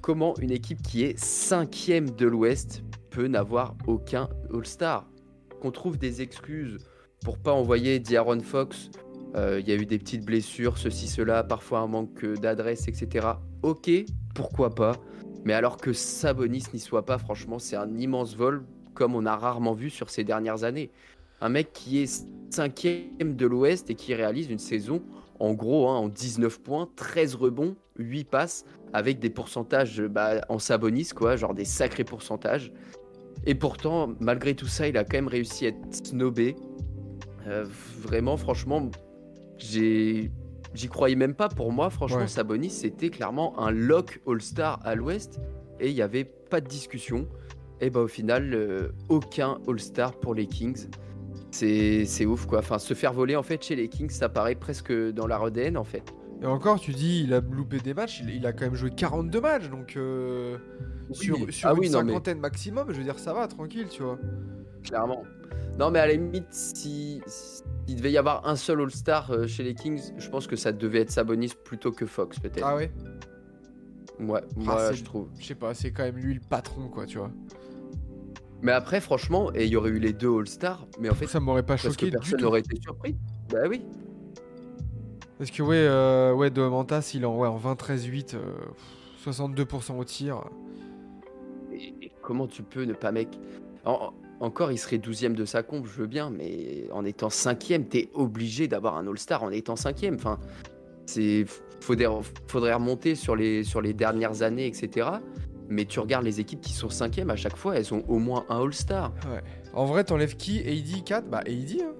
Comment 0.00 0.34
une 0.38 0.50
équipe 0.50 0.82
qui 0.82 1.04
est 1.04 1.16
cinquième 1.16 2.10
de 2.10 2.26
l'Ouest 2.26 2.82
peut 3.12 3.26
n'avoir 3.26 3.74
aucun 3.86 4.28
All-Star 4.52 5.06
qu'on 5.60 5.70
trouve 5.70 5.98
des 5.98 6.22
excuses 6.22 6.78
pour 7.24 7.38
pas 7.38 7.52
envoyer 7.52 8.00
D'Aaron 8.00 8.40
Fox. 8.40 8.90
Euh, 9.36 9.60
Il 9.60 9.68
y 9.68 9.72
a 9.72 9.76
eu 9.76 9.86
des 9.86 9.98
petites 9.98 10.24
blessures, 10.24 10.78
ceci, 10.78 11.06
cela, 11.06 11.44
parfois 11.44 11.80
un 11.80 11.86
manque 11.86 12.24
d'adresse, 12.40 12.88
etc. 12.88 13.28
Ok, 13.62 13.90
pourquoi 14.34 14.74
pas. 14.74 14.96
Mais 15.44 15.52
alors 15.52 15.76
que 15.76 15.92
Sabonis 15.92 16.64
n'y 16.72 16.80
soit 16.80 17.04
pas, 17.04 17.18
franchement, 17.18 17.58
c'est 17.58 17.76
un 17.76 17.96
immense 17.96 18.36
vol, 18.36 18.64
comme 18.94 19.14
on 19.14 19.26
a 19.26 19.36
rarement 19.36 19.72
vu 19.72 19.90
sur 19.90 20.10
ces 20.10 20.24
dernières 20.24 20.64
années. 20.64 20.90
Un 21.40 21.48
mec 21.48 21.72
qui 21.72 22.02
est 22.02 22.26
cinquième 22.50 23.36
de 23.36 23.46
l'Ouest 23.46 23.90
et 23.90 23.94
qui 23.94 24.14
réalise 24.14 24.50
une 24.50 24.58
saison 24.58 25.02
en 25.42 25.54
gros, 25.54 25.88
hein, 25.88 25.96
en 25.96 26.08
19 26.08 26.60
points, 26.60 26.88
13 26.94 27.34
rebonds, 27.34 27.74
8 27.98 28.24
passes, 28.24 28.64
avec 28.92 29.18
des 29.18 29.28
pourcentages 29.28 30.00
bah, 30.00 30.40
en 30.48 30.60
Sabonis, 30.60 31.08
quoi, 31.16 31.34
genre 31.34 31.52
des 31.52 31.64
sacrés 31.64 32.04
pourcentages. 32.04 32.72
Et 33.44 33.54
pourtant, 33.54 34.10
malgré 34.20 34.54
tout 34.54 34.66
ça, 34.66 34.88
il 34.88 34.96
a 34.96 35.04
quand 35.04 35.16
même 35.16 35.28
réussi 35.28 35.66
à 35.66 35.68
être 35.70 35.94
snobé. 36.06 36.56
Euh, 37.46 37.64
vraiment, 37.98 38.36
franchement, 38.36 38.90
j'ai. 39.58 40.30
J'y 40.74 40.88
croyais 40.88 41.16
même 41.16 41.34
pas. 41.34 41.48
Pour 41.50 41.70
moi, 41.70 41.90
franchement, 41.90 42.18
Ouais. 42.20 42.26
Sabonis, 42.28 42.70
c'était 42.70 43.10
clairement 43.10 43.58
un 43.58 43.70
lock 43.70 44.22
All-Star 44.26 44.80
à 44.84 44.94
l'ouest. 44.94 45.38
Et 45.80 45.90
il 45.90 45.94
n'y 45.94 46.00
avait 46.00 46.24
pas 46.24 46.62
de 46.62 46.68
discussion. 46.68 47.28
Et 47.82 47.90
bah, 47.90 48.00
au 48.00 48.08
final, 48.08 48.54
euh, 48.54 48.88
aucun 49.10 49.58
All-Star 49.68 50.14
pour 50.18 50.34
les 50.34 50.46
Kings. 50.46 50.86
C'est 51.50 52.24
ouf, 52.24 52.46
quoi. 52.46 52.60
Enfin, 52.60 52.78
se 52.78 52.94
faire 52.94 53.12
voler, 53.12 53.36
en 53.36 53.42
fait, 53.42 53.62
chez 53.62 53.76
les 53.76 53.88
Kings, 53.88 54.08
ça 54.08 54.30
paraît 54.30 54.54
presque 54.54 54.92
dans 55.12 55.26
la 55.26 55.36
RDN, 55.36 55.76
en 55.76 55.84
fait. 55.84 56.14
Et 56.42 56.46
encore, 56.46 56.80
tu 56.80 56.90
dis, 56.92 57.22
il 57.22 57.32
a 57.34 57.40
loupé 57.40 57.78
des 57.78 57.94
matchs, 57.94 58.20
il, 58.20 58.30
il 58.30 58.46
a 58.46 58.52
quand 58.52 58.64
même 58.64 58.74
joué 58.74 58.90
42 58.90 59.40
matchs, 59.40 59.70
donc 59.70 59.94
euh, 59.96 60.58
sur, 61.12 61.36
sur 61.52 61.68
Ah 61.68 61.72
une 61.72 61.78
oui, 61.78 61.90
non, 61.90 62.02
mais- 62.02 62.08
cinquantaine 62.08 62.40
maximum, 62.40 62.86
je 62.90 62.96
veux 62.98 63.04
dire, 63.04 63.18
ça 63.18 63.32
va, 63.32 63.46
tranquille, 63.46 63.86
tu 63.88 64.02
vois. 64.02 64.18
Clairement. 64.82 65.22
Non, 65.78 65.90
mais 65.92 66.00
à 66.00 66.06
la 66.08 66.14
limite, 66.14 66.46
si, 66.50 67.22
s'il 67.26 67.96
devait 67.96 68.10
y 68.10 68.18
avoir 68.18 68.46
un 68.48 68.56
seul 68.56 68.80
All-Star 68.80 69.30
euh, 69.30 69.46
chez 69.46 69.62
les 69.62 69.74
Kings, 69.74 70.02
je 70.18 70.28
pense 70.28 70.46
que 70.48 70.56
ça 70.56 70.72
devait 70.72 71.00
être 71.00 71.10
Sabonis 71.10 71.52
plutôt 71.64 71.92
que 71.92 72.06
Fox, 72.06 72.38
peut-être. 72.40 72.64
Ah 72.66 72.74
ouais? 72.76 72.90
Ouais, 74.20 74.40
moi, 74.56 74.88
c'est- 74.88 74.94
je 74.96 75.04
trouve. 75.04 75.28
Je 75.38 75.46
sais 75.46 75.54
pas, 75.54 75.74
c'est 75.74 75.92
quand 75.92 76.02
même 76.02 76.16
lui 76.16 76.34
le 76.34 76.40
patron, 76.40 76.88
quoi, 76.88 77.06
tu 77.06 77.18
vois. 77.18 77.30
Mais 78.62 78.72
après, 78.72 79.00
franchement, 79.00 79.50
et 79.54 79.64
il 79.64 79.70
y 79.70 79.76
aurait 79.76 79.90
eu 79.90 79.98
les 79.98 80.12
deux 80.12 80.36
All-Stars, 80.38 80.86
mais 81.00 81.08
en 81.08 81.14
fait, 81.14 81.26
Ça 81.26 81.40
m'aurait 81.40 81.62
pas 81.62 81.74
parce 81.76 81.82
que 81.84 81.88
choqué 81.90 82.10
personne 82.10 82.40
n'aurait 82.40 82.60
été 82.60 82.80
surpris. 82.80 83.16
Bah 83.50 83.60
oui. 83.68 83.82
Parce 85.42 85.50
que 85.50 85.62
ouais, 85.64 85.74
euh, 85.76 86.32
ouais 86.32 86.50
Domantas, 86.50 87.10
il 87.14 87.22
est 87.22 87.24
en, 87.24 87.36
ouais, 87.36 87.48
en 87.48 87.58
20-13-8, 87.58 88.36
euh, 88.36 88.38
pff, 89.24 89.34
62% 89.34 89.98
au 89.98 90.04
tir. 90.04 90.40
Et, 91.72 91.92
et 92.00 92.12
comment 92.22 92.46
tu 92.46 92.62
peux 92.62 92.84
ne 92.84 92.92
pas, 92.92 93.10
mec? 93.10 93.26
En- 93.84 94.12
Encore, 94.38 94.70
il 94.70 94.78
serait 94.78 94.98
12ème 94.98 95.34
de 95.34 95.44
sa 95.44 95.64
compe, 95.64 95.86
je 95.88 96.00
veux 96.00 96.06
bien, 96.06 96.30
mais 96.30 96.84
en 96.92 97.04
étant 97.04 97.26
5ème, 97.26 97.88
t'es 97.88 98.08
obligé 98.14 98.68
d'avoir 98.68 98.96
un 98.96 99.08
All-Star 99.08 99.42
en 99.42 99.50
étant 99.50 99.74
5ème. 99.74 100.14
Enfin, 100.14 100.38
c'est. 101.06 101.44
Faudrait, 101.80 102.06
faudrait 102.46 102.74
remonter 102.74 103.16
sur 103.16 103.34
les, 103.34 103.64
sur 103.64 103.80
les 103.80 103.94
dernières 103.94 104.42
années, 104.42 104.68
etc. 104.68 105.08
Mais 105.68 105.86
tu 105.86 105.98
regardes 105.98 106.24
les 106.24 106.38
équipes 106.38 106.60
qui 106.60 106.72
sont 106.72 106.86
5ème 106.86 107.30
à 107.30 107.36
chaque 107.36 107.56
fois, 107.56 107.76
elles 107.76 107.92
ont 107.92 108.04
au 108.06 108.20
moins 108.20 108.44
un 108.48 108.62
All-Star. 108.62 109.12
Ouais. 109.28 109.42
En 109.74 109.86
vrai, 109.86 110.04
t'enlèves 110.04 110.36
qui? 110.36 110.60
AD 110.60 111.02
4 111.04 111.28
Bah 111.28 111.38
AD, 111.38 111.80
hein. 111.82 111.94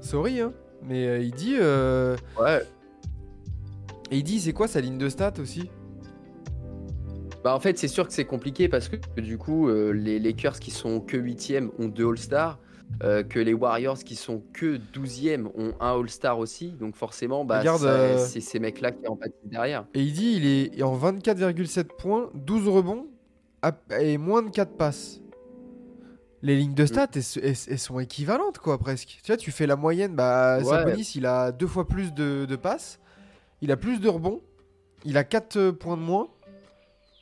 Sorry, 0.00 0.40
hein. 0.40 0.54
Mais 0.84 1.06
euh, 1.06 1.20
AD, 1.20 1.42
euh, 1.60 2.16
Ouais. 2.40 2.62
AD, 4.10 4.28
c'est 4.40 4.52
quoi 4.52 4.68
sa 4.68 4.80
ligne 4.80 4.98
de 4.98 5.08
stats 5.08 5.34
aussi? 5.40 5.70
Bah 7.44 7.54
en 7.56 7.60
fait, 7.60 7.76
c'est 7.78 7.88
sûr 7.88 8.06
que 8.06 8.12
c'est 8.12 8.24
compliqué 8.24 8.68
parce 8.68 8.88
que 8.88 9.20
du 9.20 9.36
coup, 9.38 9.68
euh, 9.68 9.90
les 9.92 10.18
Lakers 10.20 10.60
qui 10.60 10.70
sont 10.70 11.00
que 11.00 11.16
8e 11.16 11.70
ont 11.78 11.88
deux 11.88 12.06
All-Stars, 12.08 12.58
euh, 13.02 13.22
que 13.24 13.40
les 13.40 13.54
Warriors 13.54 13.98
qui 13.98 14.14
sont 14.16 14.42
que 14.52 14.76
12e 14.92 15.48
ont 15.56 15.72
un 15.80 15.98
All-Star 15.98 16.38
aussi. 16.38 16.70
Donc 16.72 16.94
forcément, 16.94 17.44
bah, 17.44 17.58
Regarde, 17.60 17.80
ça- 17.82 17.88
euh, 17.88 18.18
c'est 18.18 18.40
ces 18.40 18.58
mecs-là 18.60 18.92
qui 18.92 19.08
en 19.08 19.16
pâtissent 19.16 19.34
derrière. 19.46 19.86
AD, 19.94 20.18
il 20.18 20.46
est 20.46 20.82
en 20.82 20.94
24,7 20.94 21.88
points, 21.98 22.30
12 22.34 22.68
rebonds 22.68 23.06
à- 23.62 23.72
et 24.00 24.18
moins 24.18 24.42
de 24.42 24.50
4 24.50 24.76
passes. 24.76 25.20
Les 26.44 26.56
lignes 26.56 26.74
de 26.74 26.86
stats, 26.86 27.06
elles, 27.14 27.22
elles- 27.42 27.56
elles 27.70 27.78
sont 27.78 28.00
équivalentes, 28.00 28.58
quoi, 28.58 28.76
presque. 28.78 29.20
Tu 29.22 29.26
vois, 29.28 29.36
tu 29.36 29.50
fais 29.52 29.66
la 29.66 29.76
moyenne, 29.76 30.14
bah, 30.16 30.58
Ouais. 30.58 30.64
Sabonis, 30.64 31.12
il 31.14 31.24
a 31.26 31.52
deux 31.52 31.68
fois 31.68 31.86
plus 31.86 32.12
de, 32.12 32.46
de 32.48 32.56
passes, 32.56 32.98
il 33.60 33.70
a 33.70 33.76
plus 33.76 34.00
de 34.00 34.08
rebonds, 34.08 34.40
il 35.04 35.16
a 35.16 35.22
4 35.24 35.70
points 35.70 35.96
de 35.96 36.02
moins, 36.02 36.28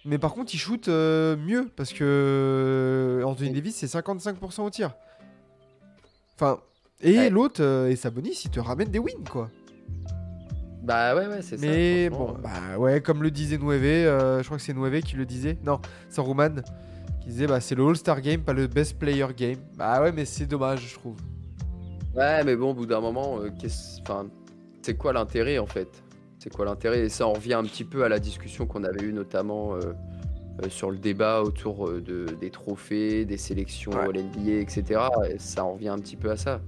mais 0.06 0.16
par 0.18 0.32
contre, 0.32 0.54
il 0.54 0.58
shoot 0.58 0.88
euh, 0.88 1.36
mieux, 1.36 1.68
parce 1.76 1.92
que 1.92 2.02
euh, 2.02 3.22
Anthony. 3.24 3.52
Davis, 3.52 3.76
c'est 3.76 3.86
55% 3.86 4.62
au 4.62 4.70
tir. 4.70 4.94
Enfin, 6.36 6.58
et 7.02 7.16
Ouais. 7.18 7.30
l'autre, 7.30 7.62
euh, 7.62 7.88
et 7.90 7.96
Sabonis, 7.96 8.40
il 8.46 8.50
te 8.50 8.60
ramène 8.60 8.88
des 8.88 8.98
wins, 8.98 9.28
quoi. 9.30 9.50
Bah 10.82 11.14
ouais, 11.14 11.26
ouais, 11.26 11.42
c'est 11.42 11.58
ça. 11.58 11.66
Mais 11.66 12.08
bon, 12.08 12.30
euh. 12.30 12.38
bah 12.42 12.78
ouais, 12.78 13.02
comme 13.02 13.22
le 13.22 13.30
disait 13.30 13.58
Nueve, 13.58 13.84
euh, 13.84 14.38
je 14.40 14.44
crois 14.46 14.56
que 14.56 14.62
c'est 14.62 14.72
Nueve 14.72 15.02
qui 15.02 15.14
le 15.16 15.26
disait. 15.26 15.58
Non, 15.62 15.78
c'est 16.08 16.22
Roman 16.22 16.48
disait 17.30 17.46
bah 17.46 17.60
c'est 17.60 17.74
le 17.74 17.86
All-Star 17.86 18.20
Game, 18.20 18.42
pas 18.42 18.52
le 18.52 18.66
Best 18.66 18.98
Player 18.98 19.26
Game. 19.36 19.58
Bah 19.76 20.02
ouais, 20.02 20.12
mais 20.12 20.24
c'est 20.24 20.46
dommage, 20.46 20.86
je 20.88 20.94
trouve. 20.94 21.16
Ouais, 22.14 22.42
mais 22.44 22.56
bon, 22.56 22.70
au 22.70 22.74
bout 22.74 22.86
d'un 22.86 23.00
moment, 23.00 23.38
euh, 23.40 23.50
qu'est-ce- 23.58 24.00
enfin, 24.02 24.26
c'est 24.82 24.96
quoi 24.96 25.12
l'intérêt 25.12 25.58
en 25.58 25.66
fait? 25.66 26.02
C'est 26.38 26.52
quoi 26.52 26.64
l'intérêt? 26.64 27.00
Et 27.00 27.08
ça 27.08 27.26
en 27.26 27.32
revient 27.34 27.54
un 27.54 27.62
petit 27.64 27.84
peu 27.84 28.02
à 28.04 28.08
la 28.08 28.18
discussion 28.18 28.66
qu'on 28.66 28.82
avait 28.84 29.04
eue 29.04 29.12
notamment 29.12 29.74
euh, 29.74 29.78
euh, 30.62 30.68
sur 30.68 30.90
le 30.90 30.98
débat 30.98 31.42
autour 31.42 31.90
de, 31.90 32.26
des 32.40 32.50
trophées, 32.50 33.24
des 33.24 33.36
sélections 33.36 33.92
Ouais. 33.92 33.98
à 34.00 34.06
l'NBA, 34.06 34.60
etc. 34.60 35.00
Et 35.30 35.38
ça 35.38 35.64
en 35.64 35.74
revient 35.74 35.88
un 35.88 35.98
petit 35.98 36.16
peu 36.16 36.30
à 36.30 36.36
ça. 36.36 36.60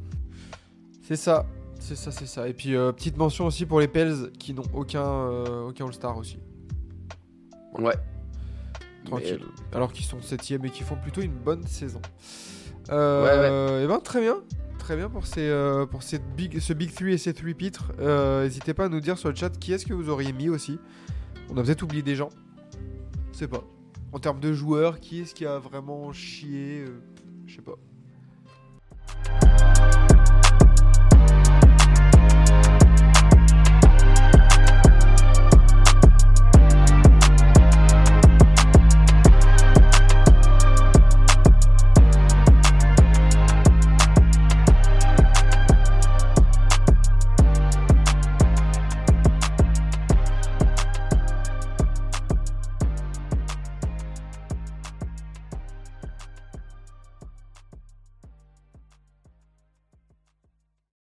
C'est 1.03 1.17
ça, 1.17 1.47
c'est 1.81 1.97
ça, 1.97 2.13
c'est 2.13 2.27
ça. 2.27 2.49
Et 2.49 2.53
puis 2.53 2.71
petite 2.95 3.17
mention 3.17 3.47
aussi 3.47 3.67
pour 3.67 3.81
les 3.81 3.89
Pels 3.89 4.31
qui 4.39 4.55
n'ont 4.55 4.63
aucun, 4.75 5.27
aucun 5.67 5.87
All-Star 5.87 6.17
aussi. 6.17 6.39
Ouais. 7.79 7.95
Tranquille. 9.05 9.41
Mais, 9.41 9.77
Alors 9.77 9.93
qu'ils 9.93 10.05
sont 10.05 10.19
7ème 10.19 10.67
et 10.67 10.71
qui 10.71 10.83
font 10.83 10.97
plutôt 10.97 11.21
une 11.21 11.33
bonne 11.33 11.67
saison. 11.67 12.01
Euh, 12.91 13.85
Et 13.85 13.87
ben 13.87 14.01
très 14.01 14.21
bien. 14.21 14.39
Très 14.79 14.97
bien 14.97 15.09
pour, 15.09 15.29
ces, 15.29 15.49
euh, 15.49 15.87
pour 15.87 16.01
big, 16.37 16.59
ce 16.59 16.73
Big 16.73 16.93
3 16.93 17.09
et 17.11 17.19
ces 17.19 17.33
3 17.33 17.55
pitres. 17.55 17.93
Euh, 18.01 18.43
N'hésitez 18.43 18.75
pas 18.75 18.87
à 18.87 18.89
nous 18.89 18.99
dire 19.01 19.17
sur 19.17 19.29
le 19.29 19.35
chat 19.37 19.57
qui 19.57 19.73
est-ce 19.73 19.87
que 19.87 19.95
vous 19.95 20.09
auriez 20.11 20.33
mis 20.33 20.49
aussi. 20.49 20.79
On 21.51 21.57
a 21.57 21.63
peut-être 21.63 21.83
oublié 21.83 22.03
des 22.03 22.17
gens. 22.17 22.31
Je 23.33 23.39
sais 23.39 23.49
pas. 23.49 23.63
En 24.13 24.19
termes 24.19 24.41
de 24.41 24.53
joueurs, 24.53 24.99
qui 24.99 25.21
est-ce 25.21 25.35
qui 25.35 25.47
a 25.47 25.59
vraiment 25.59 26.13
chié 26.13 26.85
euh, 26.87 27.01
Je 27.47 27.55
sais 27.55 27.63
pas. 27.63 27.77